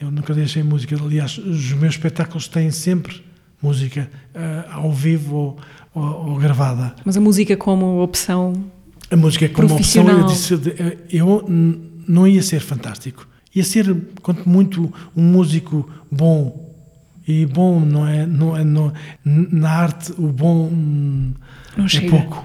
[0.00, 0.96] eu nunca deixei música.
[0.96, 3.24] Aliás, os meus espetáculos têm sempre
[3.62, 5.58] música uh, ao vivo ou,
[5.94, 6.94] ou, ou, gravada.
[7.04, 8.52] Mas a música como opção.
[9.10, 13.26] A música como opção, eu disse, eh, eu não ia ser fantástico.
[13.54, 16.66] Ia ser, quanto muito, um músico bom.
[17.26, 18.92] E bom não é, não é não,
[19.24, 20.70] na arte o bom
[21.76, 22.10] não é chega.
[22.10, 22.44] pouco.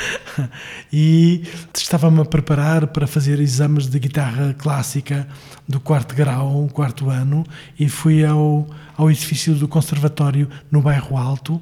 [0.92, 1.42] e
[1.74, 5.26] estava-me a preparar para fazer exames de guitarra clássica
[5.66, 7.44] do quarto grau, quarto ano,
[7.78, 8.66] e fui ao,
[8.96, 11.60] ao edifício do conservatório no bairro Alto,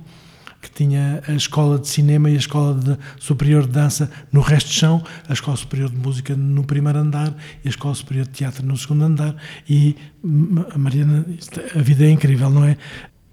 [0.61, 4.69] que tinha a escola de cinema e a escola de superior de dança no resto
[4.69, 7.33] do chão, a escola superior de música no primeiro andar
[7.65, 9.37] e a escola superior de teatro no segundo andar.
[9.69, 9.95] E
[10.75, 11.25] a Mariana,
[11.75, 12.77] a vida é incrível, não é?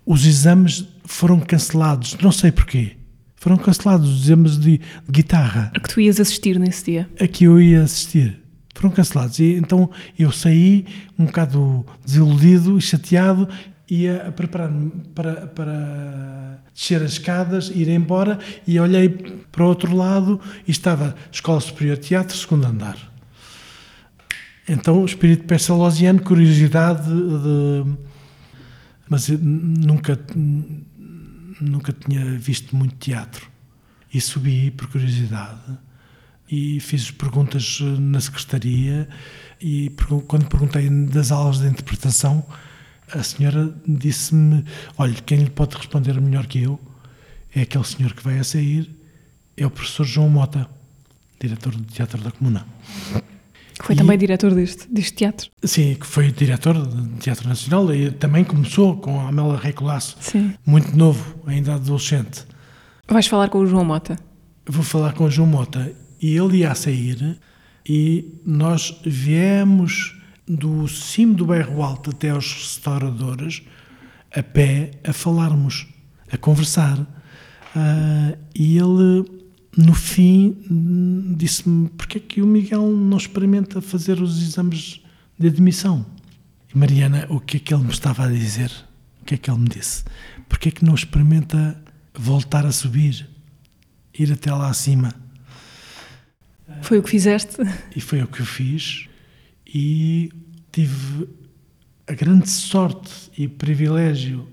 [0.05, 2.97] Os exames foram cancelados, não sei porquê
[3.43, 5.69] foram cancelados os exames de, de guitarra.
[5.75, 7.09] A que tu ias assistir nesse dia?
[7.19, 8.41] A que eu ia assistir.
[8.73, 9.37] Foram cancelados.
[9.37, 10.85] E então eu saí
[11.19, 13.49] um bocado desiludido e chateado,
[13.89, 19.93] ia a preparar-me para, para descer as escadas, ir embora, e olhei para o outro
[19.93, 22.97] lado e estava Escola Superior de Teatro, segundo andar.
[24.69, 27.91] Então, o espírito pestalozziano, curiosidade de...
[29.09, 30.17] Mas nunca
[31.69, 33.47] nunca tinha visto muito teatro.
[34.13, 35.77] E subi por curiosidade
[36.49, 39.07] e fiz perguntas eh, na secretaria
[39.59, 39.91] e
[40.27, 42.45] quando perguntei das aulas de interpretação
[43.11, 44.63] a senhora disse-me
[44.97, 46.79] olha, quem lhe pode responder melhor que eu
[47.55, 48.93] é aquele senhor que vai a sair
[49.55, 50.69] é o professor João Mota
[51.39, 52.67] diretor do Teatro da Comuna
[53.83, 55.51] que foi e, também diretor deste, deste teatro.
[55.61, 60.15] Sim, que foi diretor do Teatro Nacional e também começou com a Amélia Recolasso,
[60.65, 62.45] muito novo, ainda adolescente.
[63.05, 64.17] Vais falar com o João Mota?
[64.65, 67.37] Vou falar com o João Mota e ele ia sair
[67.85, 70.17] e nós viemos
[70.47, 73.63] do cimo do bairro Alto até aos restauradores
[74.33, 75.87] a pé a falarmos,
[76.31, 76.97] a conversar.
[77.75, 79.42] Uh, e ele
[79.75, 80.55] no fim
[81.35, 85.01] disse-me porque é que o Miguel não experimenta fazer os exames
[85.37, 86.05] de admissão?
[86.73, 88.71] E Mariana o que é que ele me estava a dizer?
[89.21, 90.03] O que é que ele me disse?
[90.47, 91.81] Porque é que não experimenta
[92.13, 93.27] voltar a subir
[94.17, 95.13] ir até lá acima?
[96.81, 97.57] Foi o que fizeste?
[97.95, 99.07] E foi o que eu fiz.
[99.65, 100.31] E
[100.71, 101.27] tive
[102.07, 104.47] a grande sorte e privilégio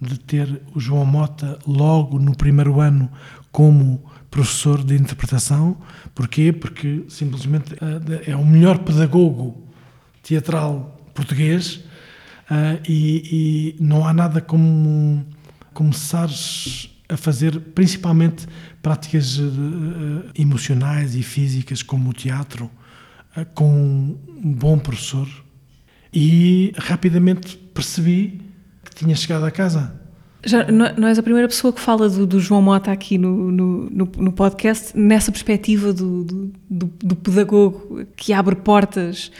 [0.00, 3.10] de ter o João Mota logo no primeiro ano
[3.50, 5.76] como professor de interpretação.
[6.14, 6.52] Porquê?
[6.52, 9.68] Porque simplesmente eh, é o melhor pedagogo
[10.22, 11.84] teatral português
[12.50, 15.26] uh, e, e, não há nada como
[15.74, 18.46] começares a fazer, principalmente
[18.80, 22.70] práticas uh, emocionais e físicas, como o teatro,
[23.54, 25.28] com um bom professor.
[26.12, 28.40] E rapidamente percebi
[28.84, 30.01] que tinha chegado a casa
[30.44, 33.90] já não és a primeira pessoa que fala do, do João Mota aqui no, no,
[33.90, 39.30] no, podcast, nessa perspectiva do, do, do, pedagogo que abre portas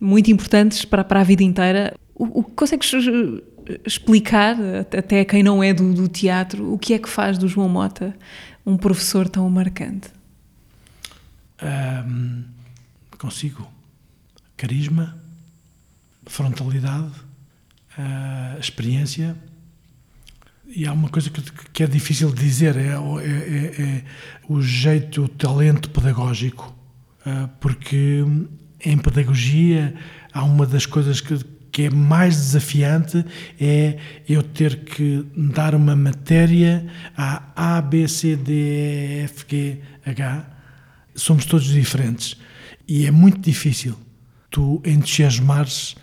[0.00, 1.94] muito importantes para, para a vida inteira.
[2.14, 4.56] O, o consegues eh, explicar,
[4.96, 7.68] até a quem não é do, do teatro, o que é que faz do João
[7.68, 8.16] Mota
[8.64, 10.08] um professor tão marcante?
[11.62, 12.44] Um,
[13.18, 13.66] consigo.
[14.56, 15.18] Carisma,
[16.26, 17.12] frontalidade,
[17.96, 19.36] a experiência.
[20.68, 21.42] E há uma coisa que,
[21.72, 24.04] que é difícil de dizer: é, é, é, é
[24.48, 26.74] o jeito, o talento pedagógico.
[27.26, 28.24] Uh, porque
[28.84, 29.94] em pedagogia
[30.32, 31.36] há uma das coisas que,
[31.72, 33.24] que é mais desafiante
[33.60, 33.98] é
[34.28, 36.86] eu ter que dar uma matéria
[37.16, 40.48] a A, B, C, D, E, F, G, H.
[41.14, 42.36] Somos todos diferentes.
[42.86, 43.98] E é muito difícil
[44.50, 45.96] tu entusiasmares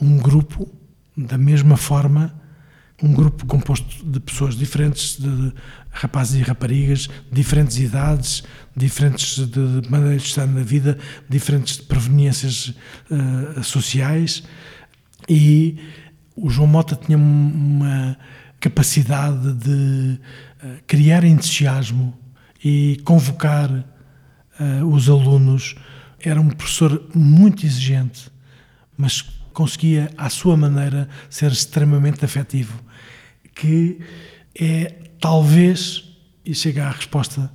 [0.00, 0.68] um grupo
[1.16, 2.34] da mesma forma,
[3.02, 5.52] um grupo composto de pessoas diferentes, de
[5.90, 8.42] rapazes e raparigas, diferentes idades,
[8.76, 10.98] diferentes de maneiras de estar na vida,
[11.28, 12.74] diferentes de proveniências
[13.10, 14.42] uh, sociais.
[15.28, 15.78] E
[16.36, 18.16] o João Mota tinha uma
[18.58, 20.20] capacidade de
[20.62, 22.16] uh, criar entusiasmo
[22.62, 25.74] e convocar uh, os alunos.
[26.22, 28.30] Era um professor muito exigente,
[28.96, 29.22] mas
[29.52, 32.82] conseguia, à sua maneira, ser extremamente afetivo,
[33.60, 34.00] que
[34.58, 36.04] é talvez,
[36.44, 37.52] e chega à resposta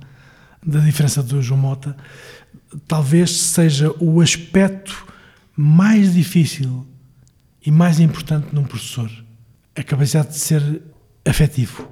[0.64, 1.96] da diferença do João Mota,
[2.86, 5.06] talvez seja o aspecto
[5.56, 6.86] mais difícil
[7.64, 9.10] e mais importante num professor,
[9.74, 10.82] a capacidade de ser
[11.24, 11.88] afetivo.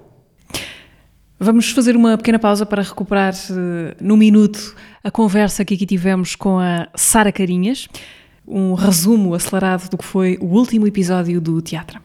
[1.39, 6.37] Vamos fazer uma pequena pausa para recuperar uh, no minuto a conversa que aqui tivemos
[6.37, 7.89] com a Sara Carinhas
[8.47, 12.01] um resumo acelerado do que foi o último episódio do teatro.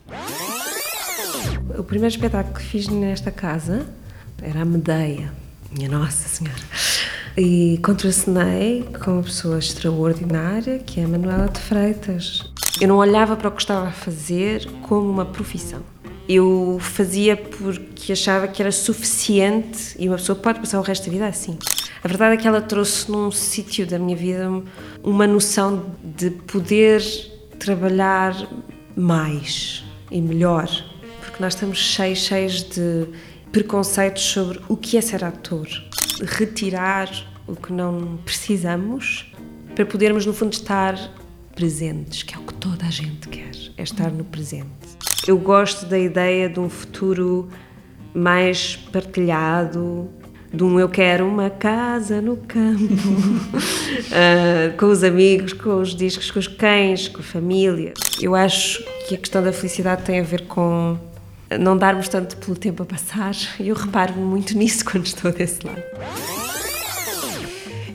[1.79, 3.87] O primeiro espetáculo que fiz nesta casa
[4.41, 5.31] era a Medeia,
[5.71, 6.59] minha Nossa Senhora.
[7.37, 12.51] E contracenei com uma pessoa extraordinária, que é a Manuela de Freitas.
[12.81, 15.81] Eu não olhava para o que estava a fazer como uma profissão.
[16.27, 21.13] Eu fazia porque achava que era suficiente e uma pessoa pode passar o resto da
[21.13, 21.57] vida assim.
[22.03, 24.49] A verdade é que ela trouxe num sítio da minha vida
[25.01, 27.01] uma noção de poder
[27.57, 28.35] trabalhar
[28.97, 30.69] mais e melhor,
[31.39, 33.07] nós estamos cheios, cheios de
[33.51, 35.67] preconceitos sobre o que é ser ator.
[36.21, 37.09] Retirar
[37.47, 39.31] o que não precisamos
[39.73, 40.97] para podermos, no fundo, estar
[41.55, 44.67] presentes, que é o que toda a gente quer, é estar no presente.
[45.25, 47.47] Eu gosto da ideia de um futuro
[48.13, 50.09] mais partilhado,
[50.53, 56.29] de um eu quero uma casa no campo, uh, com os amigos, com os discos,
[56.31, 57.93] com os cães, com a família.
[58.19, 60.97] Eu acho que a questão da felicidade tem a ver com
[61.57, 65.65] não darmos tanto pelo tempo a passar e eu reparo muito nisso quando estou desse
[65.65, 65.81] lado.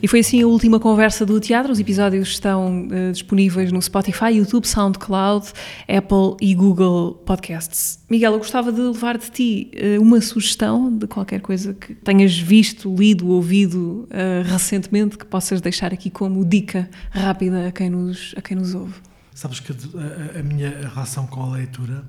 [0.05, 1.71] E foi assim a última conversa do teatro.
[1.71, 5.47] Os episódios estão uh, disponíveis no Spotify, YouTube, SoundCloud,
[5.87, 7.97] Apple e Google Podcasts.
[8.07, 12.37] Miguel, eu gostava de levar de ti uh, uma sugestão de qualquer coisa que tenhas
[12.37, 18.35] visto, lido, ouvido uh, recentemente que possas deixar aqui como dica rápida a quem nos,
[18.37, 18.93] a quem nos ouve.
[19.33, 22.03] Sabes que a, a minha relação com a leitura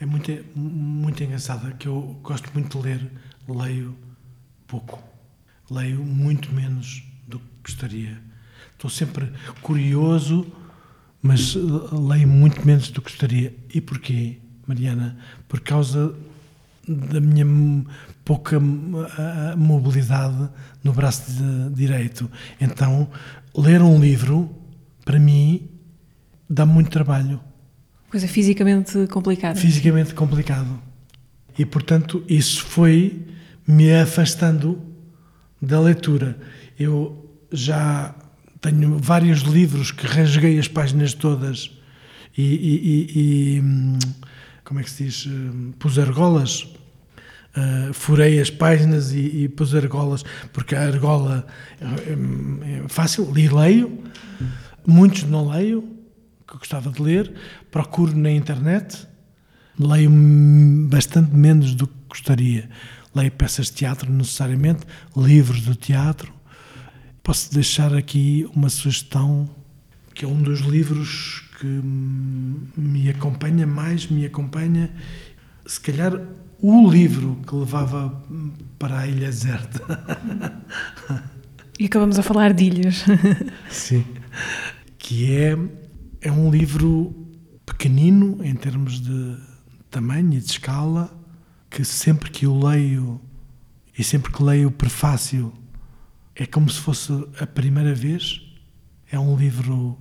[0.00, 3.10] é muito, muito engraçada, que eu gosto muito de ler,
[3.48, 3.96] leio
[4.66, 5.16] pouco
[5.70, 8.18] leio muito menos do que gostaria.
[8.72, 9.32] Estou sempre
[9.62, 10.46] curioso,
[11.22, 13.54] mas leio muito menos do que gostaria.
[13.72, 15.16] E porquê, Mariana?
[15.48, 16.14] Por causa
[16.86, 17.44] da minha
[18.24, 18.60] pouca
[19.56, 20.48] mobilidade
[20.84, 21.32] no braço
[21.72, 22.30] direito.
[22.60, 23.08] Então,
[23.56, 24.54] ler um livro,
[25.04, 25.68] para mim,
[26.48, 27.40] dá muito trabalho.
[28.10, 29.58] Coisa fisicamente complicada.
[29.58, 30.80] Fisicamente complicado.
[31.58, 33.26] E, portanto, isso foi
[33.66, 34.80] me afastando
[35.60, 36.38] da leitura.
[36.78, 38.14] Eu já
[38.60, 41.70] tenho vários livros que rasguei as páginas todas
[42.36, 43.62] e, e, e, e
[44.64, 45.28] como é que se diz?
[45.78, 46.66] Pus argolas.
[47.56, 51.46] Uh, furei as páginas e, e pus argolas, porque a argola
[51.80, 53.98] é, é fácil, li leio,
[54.86, 55.95] muitos não leio,
[56.46, 57.32] que eu gostava de ler,
[57.70, 59.06] procuro na internet,
[59.78, 60.10] leio
[60.88, 62.68] bastante menos do que gostaria
[63.16, 64.82] leio peças de teatro necessariamente,
[65.16, 66.32] livros de teatro.
[67.22, 69.48] Posso deixar aqui uma sugestão,
[70.14, 74.90] que é um dos livros que me acompanha mais, me acompanha,
[75.64, 76.12] se calhar
[76.60, 78.22] o livro que levava
[78.78, 79.80] para a ilha deserta.
[81.78, 83.04] E acabamos a falar de ilhas.
[83.70, 84.04] Sim.
[84.98, 85.58] Que é,
[86.26, 87.14] é um livro
[87.64, 89.36] pequenino em termos de
[89.88, 91.08] tamanho e de escala,
[91.70, 93.20] que sempre que o leio
[93.96, 95.52] e sempre que leio o prefácio
[96.34, 98.42] é como se fosse a primeira vez.
[99.08, 99.96] É um livro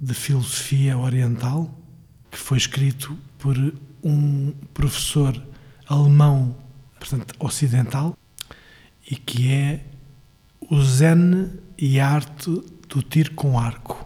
[0.00, 1.72] de filosofia oriental
[2.32, 3.56] que foi escrito por
[4.02, 5.40] um professor
[5.86, 6.56] alemão,
[6.98, 8.18] portanto ocidental,
[9.08, 9.84] e que é
[10.68, 12.50] o Zen e a arte
[12.88, 14.04] do tiro com arco,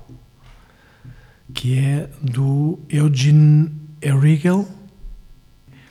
[1.58, 3.68] que é do Eugene
[4.00, 4.64] Riegel,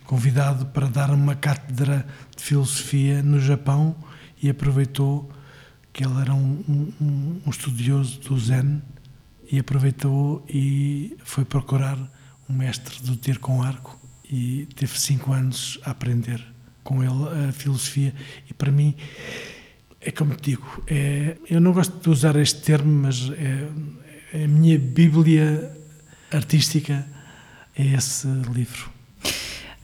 [0.05, 2.07] convidado para dar uma cátedra
[2.38, 3.93] de filosofia no Japão
[4.41, 5.30] e aproveitou
[5.91, 6.63] que ele era um,
[7.01, 8.82] um, um estudioso do Zen
[9.51, 11.97] e aproveitou e foi procurar
[12.49, 16.41] um mestre do tiro com arco e teve cinco anos a aprender
[16.82, 18.15] com ele a filosofia.
[18.49, 18.95] E para mim
[19.99, 23.68] é como te digo é, eu não gosto de usar este termo mas é
[24.34, 25.71] a minha bíblia
[26.32, 27.05] artística
[27.78, 28.97] é esse livro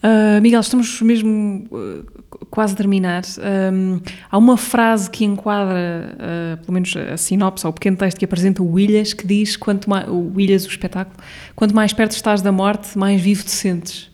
[0.04, 3.24] Uh, Miguel, estamos mesmo uh, quase a terminar.
[3.72, 8.18] Um, há uma frase que enquadra, uh, pelo menos a sinopse, ou o pequeno texto
[8.18, 11.16] que apresenta o Willias, que diz, quanto mais, o Willias, o espetáculo,
[11.56, 14.12] quanto mais perto estás da morte, mais vivo te sentes.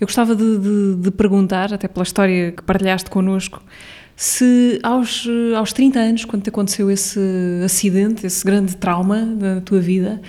[0.00, 3.60] Eu gostava de, de, de perguntar, até pela história que partilhaste connosco,
[4.16, 7.20] se aos, aos 30 anos, quando te aconteceu esse
[7.64, 10.20] acidente, esse grande trauma da tua vida,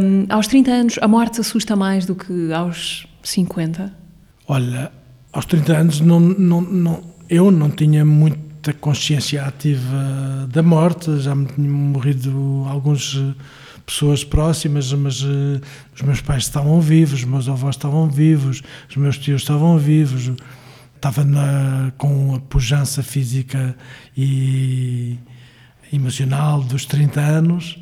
[0.00, 3.92] um, aos 30 anos a morte assusta mais do que aos 50?
[4.46, 4.92] Olha,
[5.32, 11.34] aos 30 anos não, não, não, eu não tinha muita consciência ativa da morte, já
[11.34, 13.16] me tinham morrido algumas
[13.84, 15.60] pessoas próximas, mas uh,
[15.94, 20.30] os meus pais estavam vivos, os meus avós estavam vivos, os meus tios estavam vivos,
[21.06, 23.76] estava na, com a pujança física
[24.16, 25.18] e
[25.92, 27.78] emocional dos 30 anos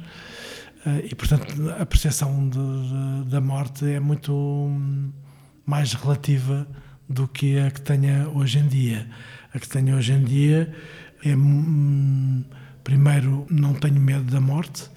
[0.84, 4.68] uh, e, portanto, a percepção de, de, da morte é muito
[5.64, 6.66] mais relativa
[7.08, 9.08] do que a que tenha hoje em dia.
[9.54, 10.74] A que tenho hoje em dia
[11.24, 12.42] é, hum,
[12.82, 14.90] primeiro, não tenho medo da morte,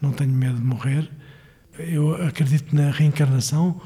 [0.00, 1.10] não tenho medo de morrer.
[1.76, 3.80] Eu acredito na reencarnação,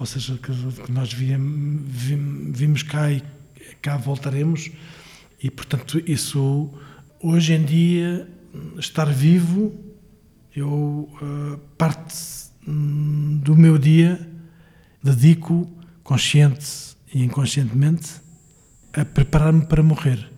[0.00, 0.50] ou seja, que
[0.90, 3.33] nós vimos cá e
[3.84, 4.70] cá voltaremos,
[5.42, 6.70] e portanto, isso,
[7.22, 8.26] hoje em dia,
[8.78, 9.74] estar vivo,
[10.56, 12.14] eu, uh, parte
[12.66, 14.26] hum, do meu dia
[15.02, 15.70] dedico,
[16.02, 18.22] consciente e inconscientemente,
[18.94, 20.30] a preparar-me para morrer.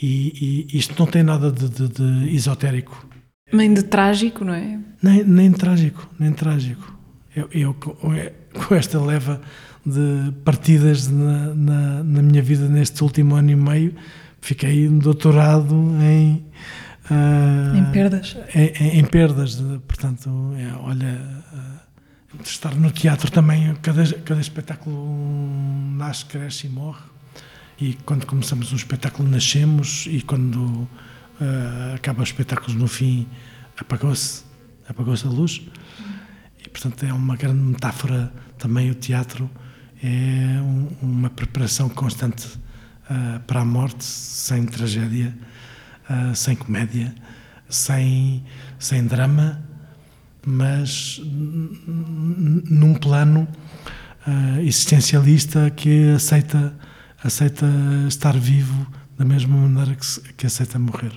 [0.00, 3.06] E, e, isto não tem nada de, de, de, esotérico.
[3.50, 4.78] Nem de trágico, não é?
[5.02, 6.98] Nem, nem trágico, nem trágico.
[7.34, 9.40] Eu, eu, com esta leva
[9.84, 13.94] de partidas na, na, na, minha vida neste último ano e meio,
[14.40, 16.44] fiquei um doutorado em.
[17.10, 18.36] Uh, em perdas.
[18.54, 19.56] Em, em, perdas,
[19.86, 21.20] portanto, é, olha.
[21.52, 21.72] Uh,
[22.44, 25.06] estar no teatro também, cada, cada espetáculo
[25.96, 27.02] nasce, cresce e morre.
[27.78, 30.88] E quando começamos um espetáculo, nascemos, e quando uh,
[31.94, 33.26] acaba o espetáculo no fim,
[33.78, 34.44] apagou-se
[34.88, 35.62] apagou-se a luz.
[36.72, 39.50] Portanto, é uma grande metáfora também o teatro.
[40.02, 45.36] É um, uma preparação constante uh, para a morte, sem tragédia,
[46.10, 47.14] uh, sem comédia,
[47.68, 48.42] sem,
[48.78, 49.62] sem drama
[50.44, 53.46] mas num plano
[54.26, 56.74] uh, existencialista que aceita,
[57.22, 57.66] aceita
[58.08, 61.12] estar vivo da mesma maneira que, que aceita morrer.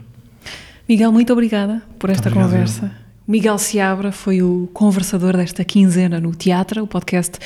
[0.87, 2.91] Miguel, muito obrigada por esta obrigado, conversa.
[3.27, 7.39] Miguel Seabra foi o conversador desta quinzena no Teatro, o podcast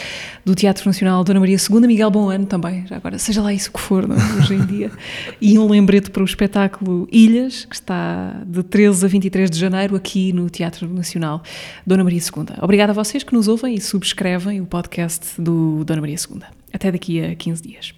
[0.44, 1.88] do Teatro Nacional Dona Maria II.
[1.88, 4.18] Miguel, bom ano também, já agora, seja lá isso que for, não?
[4.18, 4.20] É?
[4.40, 4.92] hoje em dia.
[5.42, 9.96] E um lembrete para o espetáculo Ilhas, que está de 13 a 23 de janeiro
[9.96, 11.42] aqui no Teatro Nacional
[11.88, 12.58] Dona Maria II.
[12.62, 16.42] Obrigada a vocês que nos ouvem e subscrevem o podcast do Dona Maria II.
[16.74, 17.94] Até daqui a 15 dias.